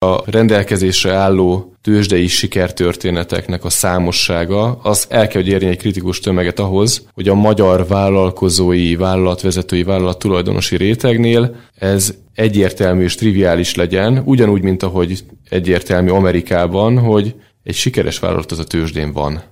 A 0.00 0.30
rendelkezésre 0.30 1.12
álló 1.12 1.72
tőzsdei 1.82 2.26
sikertörténeteknek 2.26 3.64
a 3.64 3.70
számossága, 3.70 4.78
az 4.82 5.06
el 5.08 5.28
kell, 5.28 5.42
hogy 5.42 5.50
érjen 5.50 5.70
egy 5.70 5.78
kritikus 5.78 6.20
tömeget 6.20 6.58
ahhoz, 6.58 7.08
hogy 7.14 7.28
a 7.28 7.34
magyar 7.34 7.86
vállalkozói, 7.86 8.96
vállalatvezetői, 8.96 9.82
vállalat 9.82 10.18
tulajdonosi 10.18 10.76
rétegnél 10.76 11.56
ez 11.74 12.14
egyértelmű 12.34 13.02
és 13.02 13.14
triviális 13.14 13.74
legyen, 13.74 14.22
ugyanúgy, 14.24 14.62
mint 14.62 14.82
ahogy 14.82 15.24
egyértelmű 15.48 16.10
Amerikában, 16.10 16.98
hogy 16.98 17.34
egy 17.62 17.74
sikeres 17.74 18.18
vállalat 18.18 18.52
az 18.52 18.58
a 18.58 18.64
tőzsdén 18.64 19.12
van. 19.12 19.42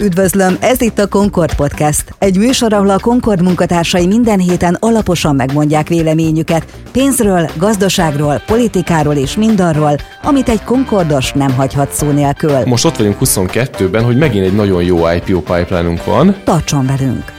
Üdvözlöm, 0.00 0.56
ez 0.60 0.80
itt 0.80 0.98
a 0.98 1.08
Concord 1.08 1.54
Podcast. 1.54 2.14
Egy 2.18 2.38
műsor, 2.38 2.72
ahol 2.72 2.90
a 2.90 2.98
Concord 2.98 3.42
munkatársai 3.42 4.06
minden 4.06 4.38
héten 4.38 4.76
alaposan 4.80 5.34
megmondják 5.34 5.88
véleményüket 5.88 6.64
pénzről, 6.92 7.50
gazdaságról, 7.56 8.42
politikáról 8.46 9.14
és 9.14 9.36
mindarról, 9.36 9.96
amit 10.22 10.48
egy 10.48 10.62
Concordos 10.62 11.32
nem 11.32 11.54
hagyhat 11.54 11.92
szó 11.92 12.10
nélkül. 12.10 12.64
Most 12.64 12.84
ott 12.84 12.96
vagyunk 12.96 13.16
22-ben, 13.20 14.04
hogy 14.04 14.16
megint 14.16 14.44
egy 14.44 14.54
nagyon 14.54 14.82
jó 14.82 14.96
IPO 14.96 15.40
pipeline 15.40 16.02
van. 16.04 16.36
Tartson 16.44 16.86
velünk! 16.86 17.32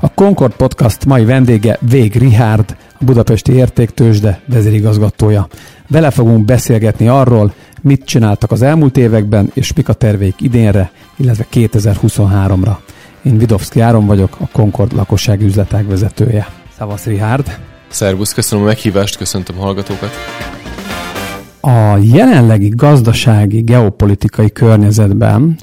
A 0.00 0.14
Concord 0.14 0.52
Podcast 0.52 1.04
mai 1.04 1.24
vendége 1.24 1.78
Vég 1.80 2.16
Rihárd, 2.16 2.76
a 3.00 3.04
Budapesti 3.04 3.52
Értéktősde 3.52 4.40
vezérigazgatója. 4.46 5.48
Vele 5.88 6.10
fogunk 6.10 6.44
beszélgetni 6.44 7.08
arról, 7.08 7.52
mit 7.82 8.04
csináltak 8.04 8.50
az 8.50 8.62
elmúlt 8.62 8.96
években, 8.96 9.50
és 9.54 9.72
mik 9.72 9.88
a 9.88 9.92
terveik 9.92 10.34
idénre, 10.40 10.90
illetve 11.16 11.46
2023-ra. 11.52 12.76
Én 13.22 13.38
Vidovszki 13.38 13.80
Áron 13.80 14.06
vagyok, 14.06 14.36
a 14.40 14.48
Concord 14.52 14.92
lakossági 14.92 15.44
üzletág 15.44 15.86
vezetője. 15.86 16.48
Szavasz, 16.76 17.04
Rihárd! 17.04 17.58
Szervusz, 17.88 18.32
köszönöm 18.32 18.64
a 18.64 18.66
meghívást, 18.66 19.16
köszöntöm 19.16 19.58
a 19.58 19.62
hallgatókat! 19.62 20.10
A 21.60 21.96
jelenlegi 22.02 22.68
gazdasági, 22.68 23.60
geopolitikai 23.60 24.52
környezetben, 24.52 25.58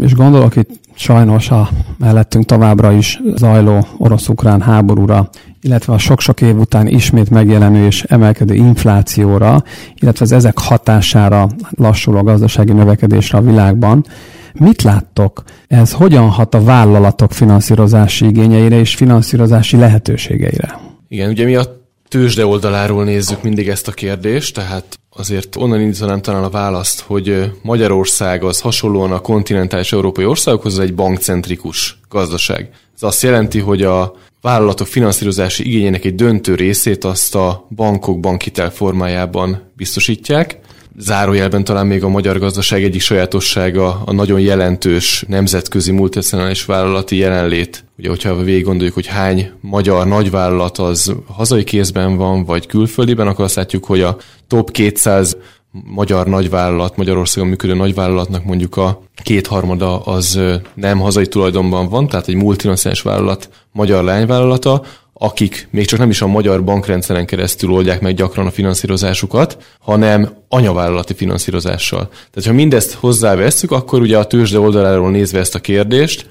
és 0.00 0.14
gondolok 0.14 0.56
itt 0.56 0.70
sajnos 0.94 1.50
a 1.50 1.68
mellettünk 1.98 2.44
továbbra 2.44 2.92
is 2.92 3.20
zajló 3.34 3.86
orosz-ukrán 3.98 4.60
háborúra, 4.60 5.30
illetve 5.62 5.92
a 5.92 5.98
sok-sok 5.98 6.40
év 6.40 6.58
után 6.58 6.86
ismét 6.86 7.30
megjelenő 7.30 7.86
és 7.86 8.02
emelkedő 8.02 8.54
inflációra, 8.54 9.64
illetve 9.94 10.24
az 10.24 10.32
ezek 10.32 10.58
hatására 10.58 11.48
lassuló 11.70 12.22
gazdasági 12.22 12.72
növekedésre 12.72 13.38
a 13.38 13.42
világban. 13.42 14.06
Mit 14.52 14.82
láttok? 14.82 15.42
Ez 15.68 15.92
hogyan 15.92 16.28
hat 16.28 16.54
a 16.54 16.64
vállalatok 16.64 17.32
finanszírozási 17.32 18.26
igényeire 18.26 18.78
és 18.78 18.94
finanszírozási 18.94 19.76
lehetőségeire? 19.76 20.80
Igen, 21.08 21.30
ugye 21.30 21.44
mi 21.44 21.54
a 21.54 21.80
tőzsde 22.08 22.46
oldaláról 22.46 23.04
nézzük 23.04 23.42
mindig 23.42 23.68
ezt 23.68 23.88
a 23.88 23.92
kérdést, 23.92 24.54
tehát 24.54 24.98
azért 25.10 25.56
onnan 25.56 25.80
indítanám 25.80 26.20
talán 26.22 26.44
a 26.44 26.50
választ, 26.50 27.00
hogy 27.00 27.52
Magyarország 27.62 28.44
az 28.44 28.60
hasonlóan 28.60 29.12
a 29.12 29.20
kontinentális 29.20 29.92
európai 29.92 30.24
országokhoz 30.24 30.78
egy 30.78 30.94
bankcentrikus 30.94 32.00
gazdaság. 32.08 32.68
Ez 32.94 33.02
azt 33.02 33.22
jelenti, 33.22 33.58
hogy 33.58 33.82
a 33.82 34.14
vállalatok 34.42 34.86
finanszírozási 34.86 35.66
igényének 35.66 36.04
egy 36.04 36.14
döntő 36.14 36.54
részét 36.54 37.04
azt 37.04 37.34
a 37.34 37.66
bankok 37.74 38.20
bankhitel 38.20 38.70
formájában 38.70 39.72
biztosítják. 39.76 40.58
Zárójelben 40.98 41.64
talán 41.64 41.86
még 41.86 42.04
a 42.04 42.08
magyar 42.08 42.38
gazdaság 42.38 42.84
egyik 42.84 43.00
sajátossága 43.00 44.02
a 44.04 44.12
nagyon 44.12 44.40
jelentős 44.40 45.24
nemzetközi 45.28 45.92
multinacionális 45.92 46.64
vállalati 46.64 47.16
jelenlét. 47.16 47.84
Ugye, 47.98 48.08
hogyha 48.08 48.42
végig 48.42 48.64
gondoljuk, 48.64 48.94
hogy 48.94 49.06
hány 49.06 49.50
magyar 49.60 50.06
nagyvállalat 50.06 50.78
az 50.78 51.14
hazai 51.26 51.64
kézben 51.64 52.16
van, 52.16 52.44
vagy 52.44 52.66
külföldiben, 52.66 53.26
akkor 53.26 53.44
azt 53.44 53.54
látjuk, 53.54 53.84
hogy 53.84 54.00
a 54.00 54.16
top 54.48 54.70
200 54.70 55.36
magyar 55.72 56.26
nagyvállalat, 56.26 56.96
Magyarországon 56.96 57.48
működő 57.48 57.74
nagyvállalatnak 57.74 58.44
mondjuk 58.44 58.76
a 58.76 59.02
kétharmada 59.22 60.00
az 60.00 60.40
nem 60.74 60.98
hazai 60.98 61.26
tulajdonban 61.26 61.88
van, 61.88 62.08
tehát 62.08 62.28
egy 62.28 62.34
multinacionális 62.34 63.02
vállalat 63.02 63.48
magyar 63.72 64.04
lányvállalata, 64.04 64.82
akik 65.12 65.68
még 65.70 65.86
csak 65.86 65.98
nem 65.98 66.10
is 66.10 66.22
a 66.22 66.26
magyar 66.26 66.64
bankrendszeren 66.64 67.26
keresztül 67.26 67.70
oldják 67.70 68.00
meg 68.00 68.14
gyakran 68.14 68.46
a 68.46 68.50
finanszírozásukat, 68.50 69.76
hanem 69.78 70.34
anyavállalati 70.48 71.14
finanszírozással. 71.14 72.08
Tehát 72.08 72.48
ha 72.48 72.52
mindezt 72.52 72.92
hozzávesszük, 72.92 73.70
akkor 73.70 74.00
ugye 74.00 74.18
a 74.18 74.26
tőzsde 74.26 74.58
oldaláról 74.58 75.10
nézve 75.10 75.38
ezt 75.38 75.54
a 75.54 75.60
kérdést, 75.60 76.26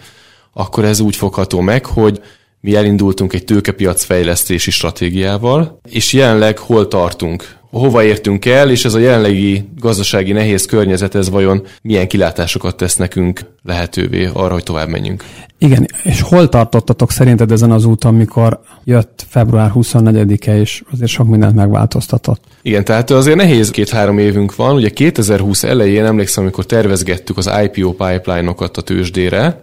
akkor 0.54 0.86
ez 0.86 1.00
úgy 1.00 1.16
fogható 1.16 1.60
meg, 1.60 1.86
hogy 1.86 2.22
mi 2.60 2.76
elindultunk 2.76 3.34
egy 3.34 3.44
tőkepiac 3.44 4.04
fejlesztési 4.04 4.72
stratégiával, 4.72 5.80
és 5.90 6.14
jelenleg 6.14 6.58
hol 6.58 6.88
tartunk? 6.88 7.60
Hova 7.80 8.04
értünk 8.04 8.46
el, 8.46 8.70
és 8.70 8.86
ez 8.86 8.94
a 8.94 9.00
jelenlegi 9.00 9.70
gazdasági 9.80 10.32
nehéz 10.32 10.66
környezet, 10.66 11.16
ez 11.16 11.30
vajon 11.30 11.66
milyen 11.82 12.08
kilátásokat 12.08 12.76
tesz 12.76 12.96
nekünk 12.96 13.40
lehetővé 13.64 14.30
arra, 14.34 14.54
hogy 14.54 14.64
tovább 14.64 14.88
menjünk. 14.88 15.24
Igen, 15.58 15.88
és 16.04 16.22
hol 16.22 16.50
tartottatok 16.50 17.12
szerinted 17.12 17.52
ezen 17.52 17.72
az 17.72 17.86
úton, 17.86 18.14
mikor 18.14 18.60
jött 18.84 19.26
február 19.30 19.72
24-e, 19.76 20.60
és 20.60 20.84
azért 20.92 21.10
sok 21.10 21.28
mindent 21.28 21.56
megváltoztatott? 21.56 22.44
Igen, 22.62 22.84
tehát 22.84 23.10
azért 23.10 23.38
nehéz 23.38 23.72
két-három 23.72 24.18
évünk 24.18 24.56
van. 24.56 24.76
Ugye 24.76 24.90
2020 24.90 25.64
elején 25.64 26.06
emlékszem, 26.06 26.44
amikor 26.44 26.66
tervezgettük 26.66 27.38
az 27.38 27.52
IPO 27.64 27.92
pipeline-okat 27.92 28.78
a 28.78 28.82
tőzsdére, 28.82 29.62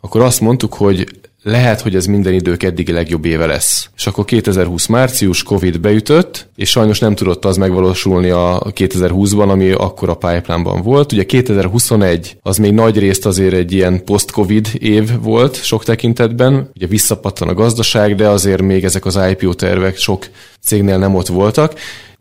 akkor 0.00 0.20
azt 0.20 0.40
mondtuk, 0.40 0.74
hogy 0.74 1.19
lehet, 1.42 1.80
hogy 1.80 1.94
ez 1.94 2.06
minden 2.06 2.32
idők 2.32 2.62
eddigi 2.62 2.92
legjobb 2.92 3.24
éve 3.24 3.46
lesz. 3.46 3.90
És 3.96 4.06
akkor 4.06 4.24
2020 4.24 4.86
március, 4.86 5.42
Covid 5.42 5.80
beütött, 5.80 6.48
és 6.56 6.70
sajnos 6.70 6.98
nem 6.98 7.14
tudott 7.14 7.44
az 7.44 7.56
megvalósulni 7.56 8.30
a 8.30 8.62
2020-ban, 8.74 9.48
ami 9.48 9.70
akkor 9.70 10.08
a 10.08 10.14
pipeline-ban 10.14 10.82
volt. 10.82 11.12
Ugye 11.12 11.26
2021 11.26 12.36
az 12.42 12.56
még 12.56 12.72
nagy 12.72 12.98
részt 12.98 13.26
azért 13.26 13.54
egy 13.54 13.72
ilyen 13.72 14.04
post-Covid 14.04 14.68
év 14.78 15.10
volt 15.22 15.64
sok 15.64 15.84
tekintetben. 15.84 16.70
Ugye 16.74 16.86
visszapattan 16.86 17.48
a 17.48 17.54
gazdaság, 17.54 18.14
de 18.14 18.28
azért 18.28 18.62
még 18.62 18.84
ezek 18.84 19.04
az 19.04 19.18
IPO 19.30 19.54
tervek 19.54 19.96
sok 19.96 20.26
cégnél 20.62 20.98
nem 20.98 21.14
ott 21.14 21.26
voltak. 21.26 21.74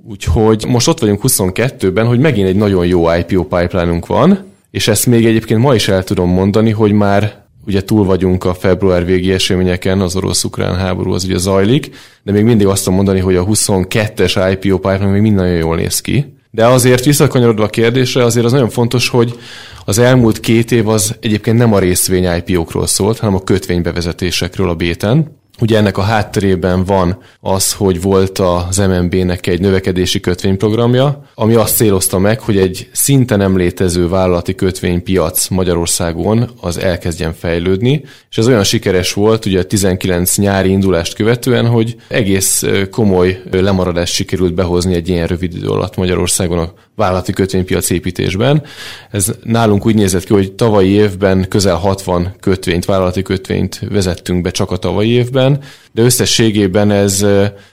Úgyhogy 0.08 0.66
most 0.68 0.88
ott 0.88 1.00
vagyunk 1.00 1.22
22-ben, 1.24 2.06
hogy 2.06 2.20
megint 2.20 2.48
egy 2.48 2.56
nagyon 2.56 2.86
jó 2.86 3.14
IPO 3.16 3.44
pipeline 3.44 4.00
van, 4.08 4.48
és 4.72 4.88
ezt 4.88 5.06
még 5.06 5.26
egyébként 5.26 5.60
ma 5.60 5.76
is 5.76 5.88
el 5.88 6.04
tudom 6.04 6.30
mondani, 6.30 6.72
hogy 6.72 6.92
már 6.92 7.48
ugye 7.66 7.84
túl 7.84 8.06
vagyunk 8.06 8.44
a 8.44 8.54
február 8.54 9.06
végi 9.06 9.32
eseményeken, 9.32 10.02
az 10.02 10.16
orosz-ukrán 10.16 10.76
háború 10.76 11.14
az 11.14 11.24
ugye 11.24 11.38
zajlik, 11.38 11.90
de 12.24 12.32
még 12.32 12.44
mindig 12.44 12.68
azt 12.68 12.84
tudom 12.84 12.96
mondani, 12.96 13.20
hogy 13.20 13.36
a 13.36 13.46
22-es 13.46 14.58
IPO 14.62 14.78
pipeline 14.78 15.12
még 15.12 15.22
minden 15.22 15.44
nagyon 15.44 15.60
jól 15.60 15.76
néz 15.76 16.02
ki. 16.02 16.34
De 16.52 16.66
azért 16.66 17.06
visszakanyarodva 17.06 17.64
a 17.64 17.70
kérdésre, 17.70 18.24
azért 18.24 18.46
az 18.46 18.52
nagyon 18.52 18.70
fontos, 18.70 19.10
hogy 19.10 19.40
az 19.86 19.98
elmúlt 19.98 20.40
két 20.40 20.72
év 20.72 20.88
az 20.88 21.16
egyébként 21.20 21.58
nem 21.58 21.74
a 21.74 21.80
részvény 21.80 22.44
IPO-król 22.46 22.88
szólt, 22.88 23.20
hanem 23.20 23.36
a 23.36 23.44
kötvénybevezetésekről 23.44 24.70
a 24.70 24.76
béten. 24.76 25.39
Ugye 25.60 25.78
ennek 25.78 25.98
a 25.98 26.02
hátterében 26.02 26.84
van 26.84 27.18
az, 27.40 27.74
hogy 27.74 28.02
volt 28.02 28.40
az 28.40 28.78
MNB-nek 28.78 29.48
egy 29.48 29.60
növekedési 29.60 30.20
kötvényprogramja, 30.20 31.24
ami 31.36 31.54
azt 31.54 31.76
célozta 31.76 32.20
meg, 32.20 32.40
hogy 32.40 32.58
egy 32.58 32.90
szinte 32.92 33.36
nem 33.36 33.58
létező 33.58 34.08
vállalati 34.08 34.56
kötvénypiac 34.56 35.48
Magyarországon 35.48 36.50
az 36.62 36.78
elkezdjen 36.78 37.34
fejlődni, 37.34 38.04
és 38.30 38.38
ez 38.38 38.48
olyan 38.48 38.64
sikeres 38.64 39.14
volt, 39.14 39.46
ugye 39.46 39.60
a 39.60 39.64
19 39.64 40.38
nyári 40.38 40.70
indulást 40.70 41.16
követően, 41.16 41.68
hogy 41.68 41.96
egész 42.08 42.64
komoly 42.92 43.42
lemaradást 43.52 44.14
sikerült 44.14 44.54
behozni 44.54 44.94
egy 44.94 45.10
ilyen 45.10 45.28
rövid 45.28 45.56
idő 45.56 45.68
alatt 45.68 45.96
Magyarországon 45.96 46.72
vállalati 47.00 47.34
kötvénypiac 47.34 47.90
építésben. 47.90 48.64
Ez 49.12 49.32
nálunk 49.44 49.86
úgy 49.86 49.96
nézett 49.96 50.24
ki, 50.24 50.34
hogy 50.34 50.52
tavalyi 50.52 50.90
évben 50.90 51.46
közel 51.50 51.76
60 51.76 52.34
kötvényt, 52.40 52.86
vállalati 52.86 53.22
kötvényt 53.22 53.82
vezettünk 53.90 54.42
be 54.42 54.52
csak 54.52 54.72
a 54.72 54.78
tavalyi 54.78 55.10
évben, 55.10 55.60
de 55.92 56.02
összességében 56.02 56.92
ez, 56.92 57.22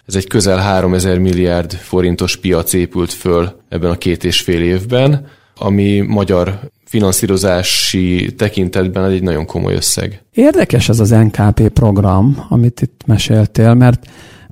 ez 0.07 0.15
egy 0.15 0.27
közel 0.27 0.59
3000 0.59 1.19
milliárd 1.19 1.73
forintos 1.73 2.37
piac 2.37 2.73
épült 2.73 3.13
föl 3.13 3.61
ebben 3.69 3.91
a 3.91 3.99
két 3.99 4.25
és 4.25 4.41
fél 4.41 4.63
évben, 4.63 5.27
ami 5.59 6.01
magyar 6.01 6.61
finanszírozási 6.85 8.35
tekintetben 8.37 9.11
egy 9.11 9.23
nagyon 9.23 9.47
komoly 9.47 9.75
összeg. 9.75 10.23
Érdekes 10.33 10.89
ez 10.89 11.01
az 11.01 11.11
NKP 11.11 11.69
program, 11.69 12.47
amit 12.49 12.81
itt 12.81 13.01
meséltél, 13.07 13.75
mert 13.75 14.07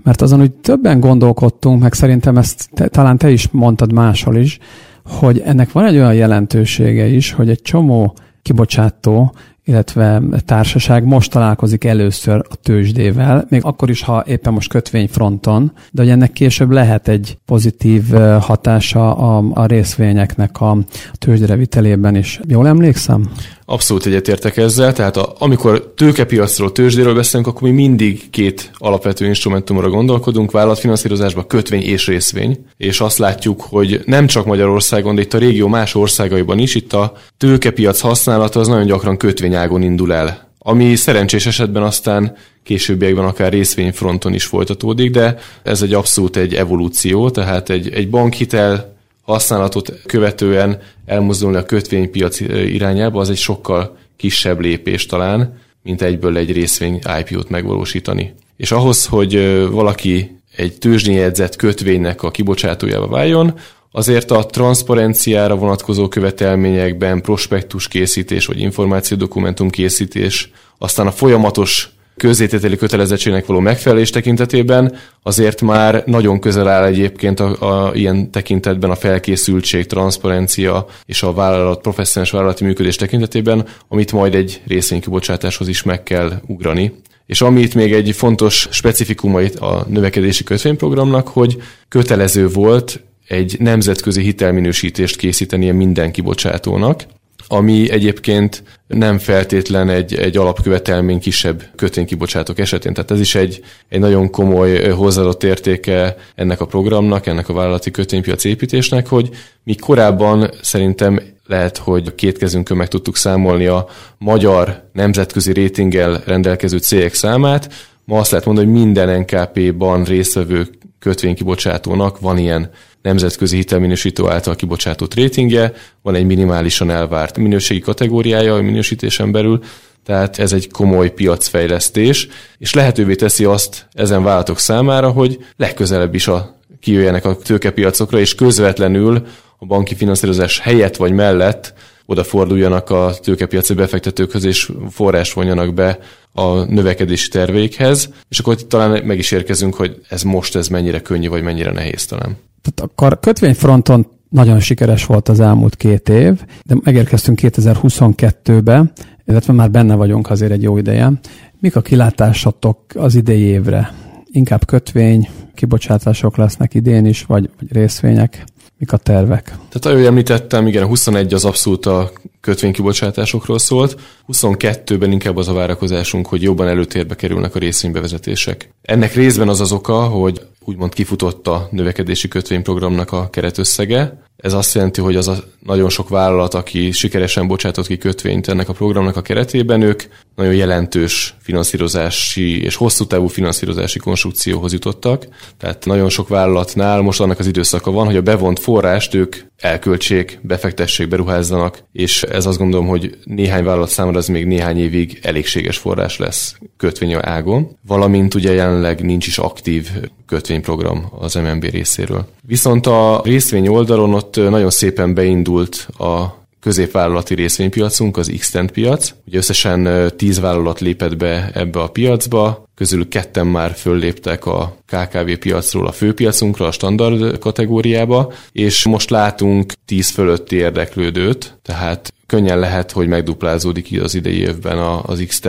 mert 0.05 0.23
azon 0.23 0.41
úgy 0.41 0.53
többen 0.53 1.01
gondolkodtunk, 1.01 1.83
meg 1.83 1.93
szerintem 1.93 2.37
ezt 2.37 2.69
te, 2.75 2.89
talán 2.89 3.19
te 3.19 3.31
is 3.31 3.49
mondtad 3.51 3.93
máshol 3.93 4.37
is, 4.37 4.59
hogy 5.05 5.43
ennek 5.45 5.73
van 5.73 5.85
egy 5.85 5.95
olyan 5.95 6.15
jelentősége 6.15 7.07
is, 7.07 7.33
hogy 7.33 7.51
egy 7.51 7.63
csomó 7.63 8.15
kibocsátó, 8.43 9.35
illetve 9.65 10.23
társaság 10.45 11.05
most 11.05 11.31
találkozik 11.31 11.85
először 11.85 12.45
a 12.49 12.55
tőzsdével, 12.55 13.47
még 13.49 13.65
akkor 13.65 13.91
is, 13.91 14.03
ha 14.03 14.25
éppen 14.27 14.53
most 14.53 14.69
kötvényfronton, 14.69 15.73
de 15.91 16.03
hogy 16.03 16.11
ennek 16.11 16.33
később 16.33 16.71
lehet 16.71 17.09
egy 17.09 17.39
pozitív 17.45 18.11
hatása 18.41 19.17
a, 19.17 19.45
a 19.55 19.67
részvényeknek 19.67 20.61
a, 20.61 20.79
tőzsdére 21.19 21.57
vitelében 21.57 22.17
is. 22.17 22.41
Jól 22.49 22.67
emlékszem? 22.67 23.31
Abszolút 23.67 24.07
egyetértek 24.07 24.57
ezzel, 24.57 24.93
tehát 24.93 25.17
a, 25.17 25.35
amikor 25.39 25.93
tőkepiacról, 25.97 26.73
tőzsdéről 26.73 27.15
beszélünk, 27.15 27.49
akkor 27.49 27.63
mi 27.63 27.71
mindig 27.71 28.31
két 28.31 28.71
alapvető 28.75 29.27
instrumentumra 29.27 29.89
gondolkodunk, 29.89 30.51
vállalatfinanszírozásba 30.51 31.47
kötvény 31.47 31.83
és 31.83 32.07
részvény, 32.07 32.65
és 32.77 33.01
azt 33.01 33.19
látjuk, 33.19 33.61
hogy 33.61 34.01
nem 34.05 34.27
csak 34.27 34.47
Magyarországon, 34.47 35.15
de 35.15 35.21
itt 35.21 35.35
a 35.35 35.39
régió 35.39 35.69
más 35.69 35.95
országaiban 35.95 36.59
is, 36.59 36.75
itt 36.75 36.93
a 36.93 37.13
tőkepiac 37.37 38.01
használata 38.01 38.61
az 38.61 38.69
nagyon 38.69 38.87
gyakran 38.87 39.17
kötvényágon 39.17 39.83
indul 39.83 40.13
el 40.13 40.53
ami 40.67 40.95
szerencsés 40.95 41.47
esetben 41.47 41.83
aztán 41.83 42.37
későbbiekben 42.63 43.25
akár 43.25 43.53
részvényfronton 43.53 44.35
is 44.35 44.45
folytatódik, 44.45 45.11
de 45.11 45.39
ez 45.63 45.83
egy 45.83 45.93
abszolút 45.93 46.37
egy 46.37 46.55
evolúció, 46.55 47.31
tehát 47.31 47.71
egy, 47.71 47.93
egy 47.93 48.11
bankhitel 48.11 48.94
használatot 49.25 49.93
követően 50.07 50.79
elmozdulni 51.07 51.57
a 51.57 51.65
kötvénypiac 51.65 52.41
irányába, 52.41 53.21
az 53.21 53.31
egy 53.31 53.37
sokkal 53.37 53.97
kisebb 54.17 54.61
lépés 54.61 55.07
talán, 55.07 55.61
mint 55.83 56.03
egyből 56.03 56.37
egy 56.37 56.53
részvény 56.53 57.01
IPO-t 57.21 57.49
megvalósítani. 57.49 58.35
És 58.57 58.73
ahhoz, 58.73 59.07
hogy 59.07 59.59
valaki 59.71 60.41
egy 60.57 60.79
tőzsdényedzett 60.79 61.57
kötvénynek 61.57 62.23
a 62.23 62.31
kibocsátójába 62.31 63.09
váljon, 63.09 63.59
azért 63.93 64.31
a 64.31 64.47
transzparenciára 64.47 65.57
vonatkozó 65.57 66.09
követelményekben 66.09 67.23
prospektus 67.23 67.89
készítés 67.89 68.47
vagy 68.47 68.61
információdokumentum 68.61 69.71
készítés, 69.71 70.51
aztán 70.79 71.07
a 71.07 71.13
folyamatos 71.13 71.89
közzétételi 72.17 72.77
kötelezettségnek 72.77 73.47
való 73.47 73.61
megfelelés 73.61 74.11
tekintetében 74.11 74.97
azért 75.23 75.61
már 75.61 76.03
nagyon 76.07 76.41
közel 76.41 76.69
áll 76.69 76.85
egyébként 76.85 77.41
a, 77.41 77.87
a 77.87 77.95
ilyen 77.95 78.31
tekintetben 78.31 78.91
a 78.91 78.95
felkészültség, 78.95 79.87
transzparencia 79.87 80.87
és 81.07 81.23
a 81.23 81.33
vállalat, 81.33 81.81
professzionális 81.81 82.33
vállalati 82.33 82.65
működés 82.65 82.97
tekintetében, 82.97 83.67
amit 83.89 84.13
majd 84.13 84.35
egy 84.35 84.63
részvénykibocsátáshoz 84.67 85.69
is 85.69 85.83
meg 85.83 86.03
kell 86.03 86.33
ugrani. 86.47 86.93
És 87.27 87.41
ami 87.41 87.61
itt 87.61 87.75
még 87.75 87.93
egy 87.93 88.11
fontos 88.17 88.69
specifikumait 88.71 89.57
a 89.57 89.87
növekedési 89.89 90.45
kötvényprogramnak, 90.45 91.29
hogy 91.29 91.63
kötelező 91.89 92.49
volt 92.49 93.01
egy 93.29 93.57
nemzetközi 93.59 94.23
hitelminősítést 94.23 95.17
készítenie 95.17 95.73
minden 95.73 96.13
kibocsátónak, 96.13 97.03
ami 97.47 97.91
egyébként 97.91 98.63
nem 98.87 99.19
feltétlen 99.19 99.89
egy, 99.89 100.15
egy 100.15 100.37
alapkövetelmény 100.37 101.21
kisebb 101.21 101.63
kötvénykibocsátók 101.77 102.59
esetén. 102.59 102.95
Tehát 102.95 103.11
ez 103.11 103.21
is 103.21 103.35
egy, 103.35 103.61
egy 103.89 104.01
nagyon 104.01 104.31
komoly 104.31 104.89
hozzáadott 104.89 105.43
értéke 105.43 106.17
ennek 106.35 106.61
a 106.61 106.67
programnak, 106.67 107.27
ennek 107.27 107.49
a 107.49 107.53
vállalati 107.53 107.91
kötvénypiac 107.91 108.45
építésnek, 108.45 109.07
hogy 109.07 109.31
mi 109.65 109.75
korábban 109.75 110.51
szerintem 110.63 111.21
lehet, 111.47 111.77
hogy 111.77 112.15
két 112.15 112.39
kezünkön 112.39 112.77
meg 112.77 112.89
tudtuk 112.89 113.17
számolni 113.17 113.67
a 113.67 113.87
magyar 114.19 114.89
nemzetközi 114.93 115.53
rétinggel 115.53 116.23
rendelkező 116.27 116.79
cégek 116.79 117.15
számát. 117.15 117.73
Ma 118.05 118.19
azt 118.19 118.31
lehet 118.31 118.47
mondani, 118.47 118.67
hogy 118.67 118.77
minden 118.77 119.21
NKP-ban 119.21 120.05
résztvevő 120.05 120.69
kötvénykibocsátónak 121.05 122.21
van 122.21 122.39
ilyen 122.39 122.71
nemzetközi 123.03 123.57
hitelminősítő 123.57 124.29
által 124.29 124.57
kibocsátott 124.57 125.15
rétingje, 125.15 125.73
van 126.03 126.15
egy 126.15 126.27
minimálisan 126.27 126.91
elvárt 126.91 127.39
minőségi 127.39 127.81
kategóriája 127.81 128.55
a 128.55 128.63
minősítésen 128.63 129.33
belül, 129.33 129.63
tehát 130.05 130.39
ez 130.39 130.53
egy 130.53 130.71
komoly 130.71 131.13
piacfejlesztés, 131.13 132.29
és 132.59 132.75
lehetővé 132.75 133.15
teszi 133.15 133.45
azt 133.45 133.87
ezen 133.93 134.23
vállalatok 134.23 134.59
számára, 134.59 135.11
hogy 135.11 135.39
legközelebb 135.57 136.15
is 136.15 136.29
a, 136.29 136.57
kijöjjenek 136.81 137.25
a 137.25 137.37
tőkepiacokra, 137.37 138.19
és 138.19 138.35
közvetlenül 138.35 139.27
a 139.59 139.67
banki 139.67 139.95
finanszírozás 139.95 140.59
helyett 140.59 140.97
vagy 140.97 141.13
mellett 141.13 141.75
odaforduljanak 142.07 142.91
a 142.91 143.13
tőkepiaci 143.23 143.75
befektetőkhöz, 143.75 144.45
és 144.45 144.73
forrás 144.91 145.33
vonjanak 145.33 145.75
be 145.75 145.99
a 146.33 146.65
növekedési 146.65 147.29
terveikhez, 147.29 148.09
és 148.29 148.39
akkor 148.39 148.57
talán 148.57 149.05
meg 149.05 149.19
is 149.19 149.31
érkezünk, 149.31 149.75
hogy 149.75 150.01
ez 150.09 150.23
most 150.23 150.57
ez 150.57 150.69
mennyire 150.69 151.01
könnyű, 151.01 151.29
vagy 151.29 151.43
mennyire 151.43 151.73
nehéz 151.73 152.07
talán. 152.07 152.37
Tehát 152.63 152.93
akkor 152.93 153.21
kötvényfronton 153.21 154.07
nagyon 154.29 154.61
sikeres 154.61 155.07
volt 155.07 155.29
az 155.29 155.41
elmúlt 155.41 155.77
két 155.77 156.09
év, 156.09 156.41
de 156.65 156.77
megérkeztünk 156.83 157.39
2022-be, 157.43 158.93
illetve 159.27 159.53
már 159.53 159.71
benne 159.71 159.95
vagyunk 159.95 160.31
azért 160.31 160.53
egy 160.53 160.63
jó 160.63 160.77
ideje. 160.77 161.13
Mik 161.61 161.77
a 161.77 161.81
kilátásatok 161.81 162.81
az 162.95 163.15
idei 163.15 163.41
évre? 163.41 163.95
Inkább 164.31 164.67
kötvény, 164.67 165.29
kibocsátások 165.55 166.37
lesznek 166.37 166.75
idén 166.75 167.07
is, 167.07 167.23
vagy, 167.23 167.51
vagy 167.61 167.73
részvények? 167.73 168.45
Mik 168.85 168.93
a 168.93 168.97
tervek? 168.97 169.45
Tehát 169.45 169.87
ahogy 169.87 170.05
említettem, 170.05 170.67
igen, 170.67 170.87
21 170.87 171.35
az 171.35 171.45
abszolút 171.45 171.87
a 171.87 172.11
kötvénykibocsátásokról 172.41 173.59
szólt, 173.59 174.01
22-ben 174.29 175.13
inkább 175.13 175.37
az 175.37 175.49
a 175.49 175.53
várakozásunk, 175.53 176.27
hogy 176.27 176.43
jobban 176.43 176.69
előtérbe 176.69 177.15
kerülnek 177.15 177.55
a 177.55 177.59
részvénybevezetések. 177.59 178.71
Ennek 178.83 179.15
részben 179.15 179.49
az 179.49 179.61
az 179.61 179.73
oka, 179.73 180.03
hogy 180.03 180.41
úgymond 180.65 180.95
kifutott 180.95 181.47
a 181.47 181.69
növekedési 181.71 182.29
kötvényprogramnak 182.29 183.13
a 183.13 183.31
keretösszege. 183.31 184.24
Ez 184.37 184.53
azt 184.53 184.75
jelenti, 184.75 185.01
hogy 185.01 185.17
az 185.17 185.29
a 185.29 185.37
nagyon 185.61 185.89
sok 185.89 186.09
vállalat, 186.09 186.55
aki 186.55 186.91
sikeresen 186.91 187.47
bocsátott 187.47 187.87
ki 187.87 187.99
kötvényt 187.99 188.49
ennek 188.49 188.69
a 188.69 188.73
programnak 188.73 189.17
a 189.17 189.23
keretében, 189.23 189.83
ők 189.83 190.03
nagyon 190.35 190.55
jelentős 190.55 191.35
finanszírozási 191.41 192.63
és 192.63 192.75
hosszú 192.75 193.07
távú 193.07 193.27
finanszírozási 193.27 193.99
konstrukcióhoz 193.99 194.73
jutottak. 194.73 195.27
Tehát 195.59 195.85
nagyon 195.85 196.09
sok 196.09 196.29
vállalatnál 196.29 197.01
most 197.01 197.21
annak 197.21 197.39
az 197.39 197.47
időszaka 197.47 197.91
van, 197.91 198.07
hogy 198.07 198.17
a 198.17 198.23
bevont 198.23 198.59
forrást 198.59 199.15
ők 199.15 199.37
elköltsék, 199.59 200.39
befektessék, 200.43 201.09
beruházzanak, 201.09 201.83
és 201.93 202.23
ez 202.23 202.47
azt 202.47 202.59
gondolom, 202.59 202.87
hogy 202.87 203.19
néhány 203.25 203.65
vállalat 203.65 203.89
számára 203.89 204.19
az 204.19 204.29
még 204.29 204.47
néhány 204.47 204.79
évig 204.79 205.19
elégséges 205.23 205.79
forrás 205.79 206.19
lesz 206.19 206.57
kötvény 206.77 207.17
ágon, 207.21 207.77
valamint 207.87 208.35
ugye 208.35 208.53
jelenleg 208.53 209.05
nincs 209.05 209.27
is 209.27 209.39
aktív 209.39 209.91
kötvényprogram 210.27 211.07
az 211.19 211.35
MNB 211.35 211.65
részéről. 211.65 212.27
Viszont 212.47 212.87
a 212.87 213.21
részvény 213.25 213.69
oldalon 213.69 214.15
ott 214.15 214.37
nagyon 214.37 214.71
szépen 214.71 215.15
beindult 215.15 215.89
a 215.99 216.43
középvállalati 216.65 217.35
részvénypiacunk, 217.35 218.17
az 218.17 218.33
x 218.39 218.55
piac. 218.73 219.15
Ugye 219.27 219.37
összesen 219.37 220.11
10 220.17 220.41
vállalat 220.41 220.81
lépett 220.81 221.17
be 221.17 221.51
ebbe 221.55 221.81
a 221.81 221.89
piacba, 221.89 222.69
közülük 222.75 223.09
ketten 223.09 223.47
már 223.47 223.75
fölléptek 223.75 224.47
a 224.47 224.77
KKV 224.87 225.33
piacról 225.41 225.87
a 225.87 225.93
főpiacunkra, 225.93 226.67
a 226.67 226.71
standard 226.71 227.39
kategóriába, 227.39 228.33
és 228.53 228.87
most 228.87 229.11
látunk 229.11 229.73
10 229.85 230.11
fölötti 230.11 230.57
érdeklődőt, 230.57 231.59
tehát 231.63 232.13
könnyen 232.27 232.59
lehet, 232.59 232.91
hogy 232.91 233.09
megduplázódik 233.09 234.03
az 234.03 234.15
idei 234.15 234.39
évben 234.39 234.79
az 235.03 235.25
x 235.27 235.41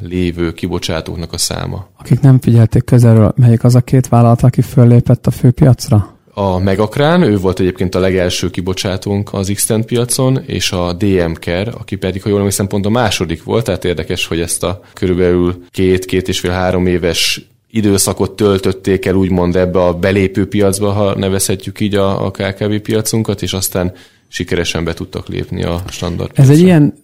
lévő 0.00 0.52
kibocsátóknak 0.52 1.32
a 1.32 1.38
száma. 1.38 1.88
Akik 1.98 2.20
nem 2.20 2.40
figyelték 2.40 2.84
közelről, 2.84 3.32
melyik 3.36 3.64
az 3.64 3.74
a 3.74 3.80
két 3.80 4.08
vállalat, 4.08 4.42
aki 4.42 4.62
föllépett 4.62 5.26
a 5.26 5.30
főpiacra? 5.30 6.15
A 6.38 6.58
Megakrán, 6.58 7.22
ő 7.22 7.38
volt 7.38 7.60
egyébként 7.60 7.94
a 7.94 7.98
legelső 7.98 8.50
kibocsátónk 8.50 9.32
az 9.32 9.50
x 9.54 9.72
piacon, 9.86 10.40
és 10.46 10.72
a 10.72 10.92
DM 10.92 11.32
Care, 11.32 11.70
aki 11.70 11.96
pedig, 11.96 12.22
ha 12.22 12.28
jól 12.28 12.38
emlékszem, 12.38 12.66
pont 12.66 12.86
a 12.86 12.90
második 12.90 13.44
volt, 13.44 13.64
tehát 13.64 13.84
érdekes, 13.84 14.26
hogy 14.26 14.40
ezt 14.40 14.64
a 14.64 14.80
körülbelül 14.92 15.62
két-két 15.70 16.28
és 16.28 16.40
fél 16.40 16.50
három 16.50 16.86
éves 16.86 17.48
időszakot 17.70 18.30
töltötték 18.30 19.06
el 19.06 19.14
úgymond 19.14 19.56
ebbe 19.56 19.82
a 19.84 19.94
belépő 19.94 20.48
piacba, 20.48 20.92
ha 20.92 21.18
nevezhetjük 21.18 21.80
így 21.80 21.94
a, 21.94 22.26
a 22.26 22.30
KKV 22.30 22.74
piacunkat, 22.82 23.42
és 23.42 23.52
aztán 23.52 23.92
sikeresen 24.28 24.84
be 24.84 24.94
tudtak 24.94 25.28
lépni 25.28 25.62
a 25.62 25.82
standard 25.88 26.30
Ez 26.34 26.50
egy 26.50 26.60
ilyen 26.60 26.94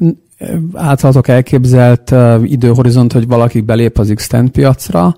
általatok 0.73 1.29
elképzelt 1.29 2.11
uh, 2.11 2.43
időhorizont, 2.45 3.13
hogy 3.13 3.27
valaki 3.27 3.61
belép 3.61 3.99
az 3.99 4.13
x 4.15 4.29
piacra, 4.53 5.17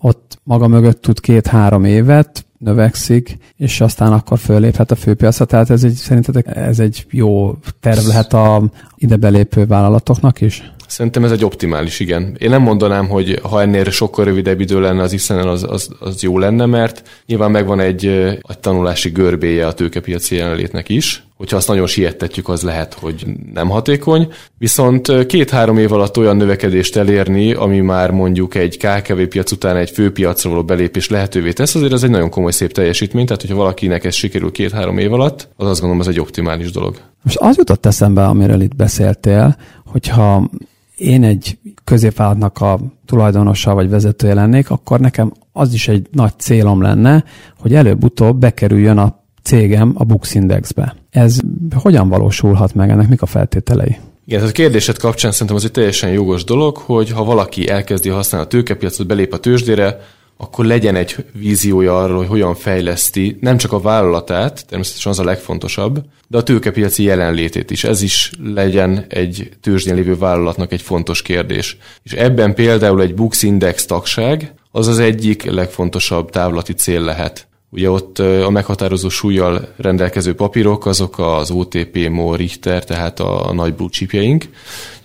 ott 0.00 0.38
maga 0.42 0.68
mögött 0.68 1.02
tud 1.02 1.20
két-három 1.20 1.84
évet, 1.84 2.46
növekszik, 2.66 3.36
és 3.56 3.80
aztán 3.80 4.12
akkor 4.12 4.38
föléphet 4.38 4.90
a 4.90 4.94
főpiacra. 4.94 5.44
Tehát 5.44 5.70
ez 5.70 5.84
egy, 5.84 5.92
szerintetek 5.92 6.56
ez 6.56 6.78
egy 6.78 7.06
jó 7.10 7.54
terv 7.80 8.06
lehet 8.06 8.32
a 8.32 8.62
ide 8.96 9.16
belépő 9.16 9.66
vállalatoknak 9.66 10.40
is? 10.40 10.70
Szerintem 10.86 11.24
ez 11.24 11.30
egy 11.30 11.44
optimális, 11.44 12.00
igen. 12.00 12.36
Én 12.38 12.50
nem 12.50 12.62
mondanám, 12.62 13.08
hogy 13.08 13.40
ha 13.42 13.60
ennél 13.60 13.90
sokkal 13.90 14.24
rövidebb 14.24 14.60
idő 14.60 14.80
lenne 14.80 15.02
az 15.02 15.12
x 15.12 15.30
az, 15.30 15.62
az, 15.68 15.88
az 16.00 16.22
jó 16.22 16.38
lenne, 16.38 16.66
mert 16.66 17.08
nyilván 17.26 17.50
megvan 17.50 17.80
egy, 17.80 18.06
egy 18.06 18.58
tanulási 18.60 19.10
görbéje 19.10 19.66
a 19.66 19.72
tőkepiaci 19.72 20.34
jelenlétnek 20.34 20.88
is. 20.88 21.25
Hogyha 21.36 21.56
azt 21.56 21.68
nagyon 21.68 21.86
siettetjük, 21.86 22.48
az 22.48 22.62
lehet, 22.62 22.94
hogy 22.94 23.26
nem 23.52 23.68
hatékony. 23.68 24.28
Viszont 24.58 25.26
két-három 25.26 25.78
év 25.78 25.92
alatt 25.92 26.18
olyan 26.18 26.36
növekedést 26.36 26.96
elérni, 26.96 27.52
ami 27.52 27.80
már 27.80 28.10
mondjuk 28.10 28.54
egy 28.54 28.76
KKV 28.76 29.20
piac 29.22 29.52
után 29.52 29.76
egy 29.76 29.90
főpiacra 29.90 30.50
való 30.50 30.64
belépés 30.64 31.08
lehetővé 31.08 31.52
tesz, 31.52 31.74
azért 31.74 31.92
ez 31.92 32.02
egy 32.02 32.10
nagyon 32.10 32.30
komoly 32.30 32.50
szép 32.50 32.72
teljesítmény. 32.72 33.26
Tehát, 33.26 33.40
hogyha 33.40 33.56
valakinek 33.56 34.04
ez 34.04 34.14
sikerül 34.14 34.52
két-három 34.52 34.98
év 34.98 35.12
alatt, 35.12 35.48
az 35.56 35.68
azt 35.68 35.80
gondolom, 35.80 36.02
ez 36.02 36.08
egy 36.08 36.20
optimális 36.20 36.70
dolog. 36.70 36.96
Most 37.22 37.36
az 37.36 37.56
jutott 37.56 37.86
eszembe, 37.86 38.24
amiről 38.24 38.60
itt 38.60 38.76
beszéltél, 38.76 39.56
hogyha 39.84 40.50
én 40.96 41.24
egy 41.24 41.58
középvállalatnak 41.84 42.60
a 42.60 42.78
tulajdonosa 43.06 43.74
vagy 43.74 43.88
vezetője 43.88 44.34
lennék, 44.34 44.70
akkor 44.70 45.00
nekem 45.00 45.32
az 45.52 45.72
is 45.72 45.88
egy 45.88 46.06
nagy 46.12 46.32
célom 46.38 46.82
lenne, 46.82 47.24
hogy 47.58 47.74
előbb-utóbb 47.74 48.38
bekerüljön 48.38 48.98
a 48.98 49.24
cégem 49.46 49.92
a 49.94 50.04
Bux 50.04 50.34
Indexbe. 50.34 50.96
Ez 51.10 51.38
hogyan 51.74 52.08
valósulhat 52.08 52.74
meg? 52.74 52.90
Ennek 52.90 53.08
mik 53.08 53.22
a 53.22 53.26
feltételei? 53.26 53.96
Igen, 54.26 54.38
tehát 54.38 54.48
a 54.48 54.52
kérdésed 54.52 54.98
kapcsán 54.98 55.32
szerintem 55.32 55.56
az 55.56 55.64
egy 55.64 55.70
teljesen 55.70 56.10
jogos 56.10 56.44
dolog, 56.44 56.76
hogy 56.76 57.10
ha 57.10 57.24
valaki 57.24 57.68
elkezdi 57.68 58.08
használni 58.08 58.46
a 58.46 58.50
tőkepiacot, 58.50 59.06
belép 59.06 59.32
a 59.32 59.38
tőzsdére, 59.38 60.00
akkor 60.36 60.64
legyen 60.64 60.96
egy 60.96 61.16
víziója 61.32 61.98
arról, 61.98 62.16
hogy 62.16 62.26
hogyan 62.26 62.54
fejleszti 62.54 63.36
nem 63.40 63.56
csak 63.56 63.72
a 63.72 63.80
vállalatát, 63.80 64.66
természetesen 64.68 65.12
az 65.12 65.18
a 65.18 65.24
legfontosabb, 65.24 66.04
de 66.28 66.38
a 66.38 66.42
tőkepiaci 66.42 67.02
jelenlétét 67.02 67.70
is. 67.70 67.84
Ez 67.84 68.02
is 68.02 68.32
legyen 68.44 69.04
egy 69.08 69.50
tőzsdén 69.60 69.94
lévő 69.94 70.16
vállalatnak 70.16 70.72
egy 70.72 70.82
fontos 70.82 71.22
kérdés. 71.22 71.76
És 72.02 72.12
ebben 72.12 72.54
például 72.54 73.00
egy 73.00 73.14
Bux 73.14 73.42
Index 73.42 73.84
tagság 73.84 74.54
az 74.70 74.86
az 74.86 74.98
egyik 74.98 75.50
legfontosabb 75.50 76.30
távlati 76.30 76.72
cél 76.72 77.00
lehet. 77.00 77.48
Ugye 77.76 77.90
ott 77.90 78.18
a 78.18 78.50
meghatározó 78.50 79.08
súlyjal 79.08 79.68
rendelkező 79.76 80.34
papírok, 80.34 80.86
azok 80.86 81.18
az 81.18 81.50
OTP, 81.50 82.08
MO, 82.08 82.34
Richter, 82.34 82.84
tehát 82.84 83.20
a, 83.20 83.52
nagy 83.52 83.74
blue 83.74 83.88
chipjeink. 83.88 84.44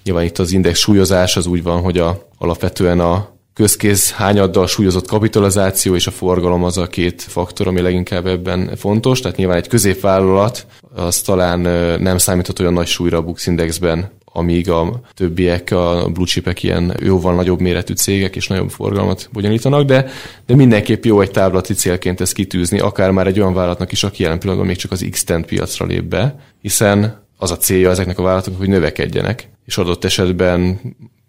Nyilván 0.03 0.23
itt 0.23 0.37
az 0.37 0.51
index 0.51 0.79
súlyozás 0.79 1.37
az 1.37 1.45
úgy 1.45 1.63
van, 1.63 1.81
hogy 1.81 1.97
a, 1.97 2.27
alapvetően 2.37 2.99
a 2.99 3.29
közkéz 3.53 4.11
hányaddal 4.11 4.67
súlyozott 4.67 5.07
kapitalizáció 5.07 5.95
és 5.95 6.07
a 6.07 6.11
forgalom 6.11 6.63
az 6.63 6.77
a 6.77 6.87
két 6.87 7.21
faktor, 7.21 7.67
ami 7.67 7.81
leginkább 7.81 8.25
ebben 8.25 8.75
fontos. 8.75 9.19
Tehát 9.19 9.37
nyilván 9.37 9.57
egy 9.57 9.67
középvállalat 9.67 10.65
az 10.95 11.21
talán 11.21 11.59
nem 12.01 12.17
számíthat 12.17 12.59
olyan 12.59 12.73
nagy 12.73 12.87
súlyra 12.87 13.17
a 13.17 13.21
Bux 13.21 13.47
Indexben, 13.47 14.11
amíg 14.33 14.69
a 14.69 15.01
többiek, 15.13 15.71
a 15.71 16.09
blue 16.13 16.25
chipek 16.25 16.63
ilyen 16.63 16.97
jóval 16.99 17.35
nagyobb 17.35 17.59
méretű 17.59 17.93
cégek 17.93 18.35
és 18.35 18.47
nagyobb 18.47 18.69
forgalmat 18.69 19.29
bonyolítanak, 19.31 19.83
de, 19.83 20.09
de 20.45 20.55
mindenképp 20.55 21.03
jó 21.03 21.21
egy 21.21 21.31
táblati 21.31 21.73
célként 21.73 22.21
ezt 22.21 22.33
kitűzni, 22.33 22.79
akár 22.79 23.11
már 23.11 23.27
egy 23.27 23.39
olyan 23.39 23.53
vállalatnak 23.53 23.91
is, 23.91 24.03
aki 24.03 24.23
jelen 24.23 24.39
pillanatban 24.39 24.69
még 24.69 24.77
csak 24.77 24.91
az 24.91 25.07
X-Tent 25.11 25.45
piacra 25.45 25.85
lép 25.85 26.03
be, 26.03 26.39
hiszen 26.61 27.23
az 27.37 27.51
a 27.51 27.57
célja 27.57 27.89
ezeknek 27.89 28.19
a 28.19 28.23
vállalatoknak, 28.23 28.61
hogy 28.61 28.69
növekedjenek, 28.69 29.49
és 29.65 29.77
adott 29.77 30.03
esetben 30.03 30.79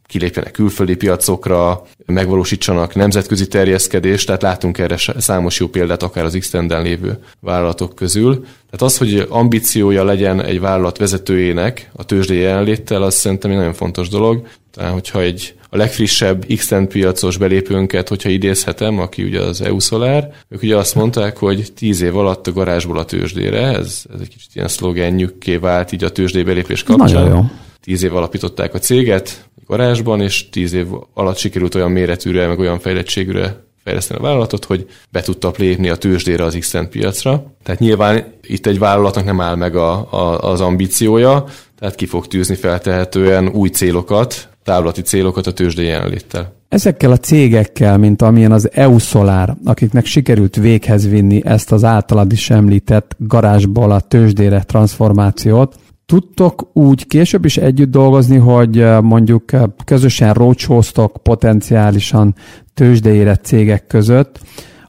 kilépjenek 0.07 0.51
külföldi 0.51 0.97
piacokra, 0.97 1.87
megvalósítsanak 2.07 2.95
nemzetközi 2.95 3.47
terjeszkedést, 3.47 4.27
tehát 4.27 4.43
látunk 4.43 4.79
erre 4.79 4.97
számos 5.19 5.61
jó 5.61 5.67
példát 5.67 6.03
akár 6.03 6.25
az 6.25 6.37
x 6.39 6.53
lévő 6.53 7.19
vállalatok 7.41 7.95
közül. 7.95 8.35
Tehát 8.35 8.83
az, 8.83 8.99
hogy 8.99 9.27
ambíciója 9.29 10.05
legyen 10.05 10.45
egy 10.45 10.61
vállalat 10.61 10.99
vezetőjének 10.99 11.91
a 11.93 12.05
tőzsdei 12.05 12.39
jelenléttel, 12.39 13.03
az 13.03 13.15
szerintem 13.15 13.51
egy 13.51 13.57
nagyon 13.57 13.73
fontos 13.73 14.09
dolog. 14.09 14.47
Tehát, 14.71 14.93
hogyha 14.93 15.21
egy 15.21 15.55
a 15.75 15.77
legfrissebb 15.77 16.47
x 16.47 16.73
piacos 16.89 17.37
belépőnket, 17.37 18.09
hogyha 18.09 18.29
idézhetem, 18.29 18.99
aki 18.99 19.23
ugye 19.23 19.41
az 19.41 19.61
EU 19.61 19.79
Solar, 19.79 20.29
ők 20.49 20.63
ugye 20.63 20.77
azt 20.77 20.95
mondták, 20.95 21.37
hogy 21.37 21.73
tíz 21.77 22.01
év 22.01 22.17
alatt 22.17 22.47
a 22.47 22.53
garázsból 22.53 22.99
a 22.99 23.05
tőzsdére, 23.05 23.67
ez, 23.67 24.05
ez 24.15 24.21
egy 24.21 24.29
kicsit 24.29 24.51
ilyen 24.55 24.69
szlogenjükké 24.69 25.57
vált 25.57 25.93
így 25.93 26.05
a 26.05 26.11
tőzsdei 26.11 26.43
belépés 26.43 26.83
kapcsán. 26.83 27.23
Nagyon 27.23 27.37
jó. 27.37 27.45
Tíz 27.81 28.03
év 28.03 28.17
alapították 28.17 28.75
a 28.75 28.79
céget, 28.79 29.49
garázsban, 29.67 30.21
és 30.21 30.49
tíz 30.51 30.73
év 30.73 30.87
alatt 31.15 31.37
sikerült 31.37 31.75
olyan 31.75 31.91
méretűre, 31.91 32.47
meg 32.47 32.59
olyan 32.59 32.79
fejlettségűre 32.79 33.65
fejleszteni 33.85 34.21
a 34.21 34.23
vállalatot, 34.23 34.65
hogy 34.65 34.87
be 35.11 35.21
tudta 35.21 35.53
lépni 35.57 35.89
a 35.89 35.97
tőzsdére 35.97 36.45
az 36.45 36.57
x 36.59 36.75
piacra. 36.91 37.45
Tehát 37.63 37.81
nyilván 37.81 38.25
itt 38.43 38.67
egy 38.67 38.79
vállalatnak 38.79 39.25
nem 39.25 39.41
áll 39.41 39.55
meg 39.55 39.77
a, 39.77 40.13
a, 40.13 40.51
az 40.51 40.61
ambíciója, 40.61 41.45
tehát 41.79 41.95
ki 41.95 42.07
fog 42.07 42.27
tűzni 42.27 42.55
feltehetően 42.55 43.49
új 43.49 43.69
célokat, 43.69 44.49
távlati 44.65 45.03
célokat 45.03 45.47
a 45.47 45.53
tőzsdei 45.53 45.87
jelenléttel. 45.87 46.53
Ezekkel 46.69 47.11
a 47.11 47.17
cégekkel, 47.17 47.99
mint 47.99 48.23
amilyen 48.23 48.53
az 48.53 48.71
EU 48.73 48.99
Solar, 48.99 49.57
akiknek 49.65 50.07
sikerült 50.07 50.57
véghez 50.57 51.09
vinni 51.09 51.43
ezt 51.45 51.73
az 51.73 51.85
általad 51.85 52.33
is 52.33 52.51
említett 52.51 53.17
garázsból 53.19 53.91
a 53.91 54.01
tőzsdére 54.01 54.63
transformációt, 54.63 55.77
tudtok 56.07 56.69
úgy 56.73 57.07
később 57.07 57.45
is 57.45 57.57
együtt 57.57 57.91
dolgozni, 57.91 58.37
hogy 58.37 58.79
eh, 58.79 59.01
mondjuk 59.01 59.53
eh, 59.53 59.63
közösen 59.85 60.33
roadshowztok 60.35 61.23
potenciálisan 61.23 62.35
tőzsdeérett 62.75 63.45
cégek 63.45 63.87
között, 63.87 64.41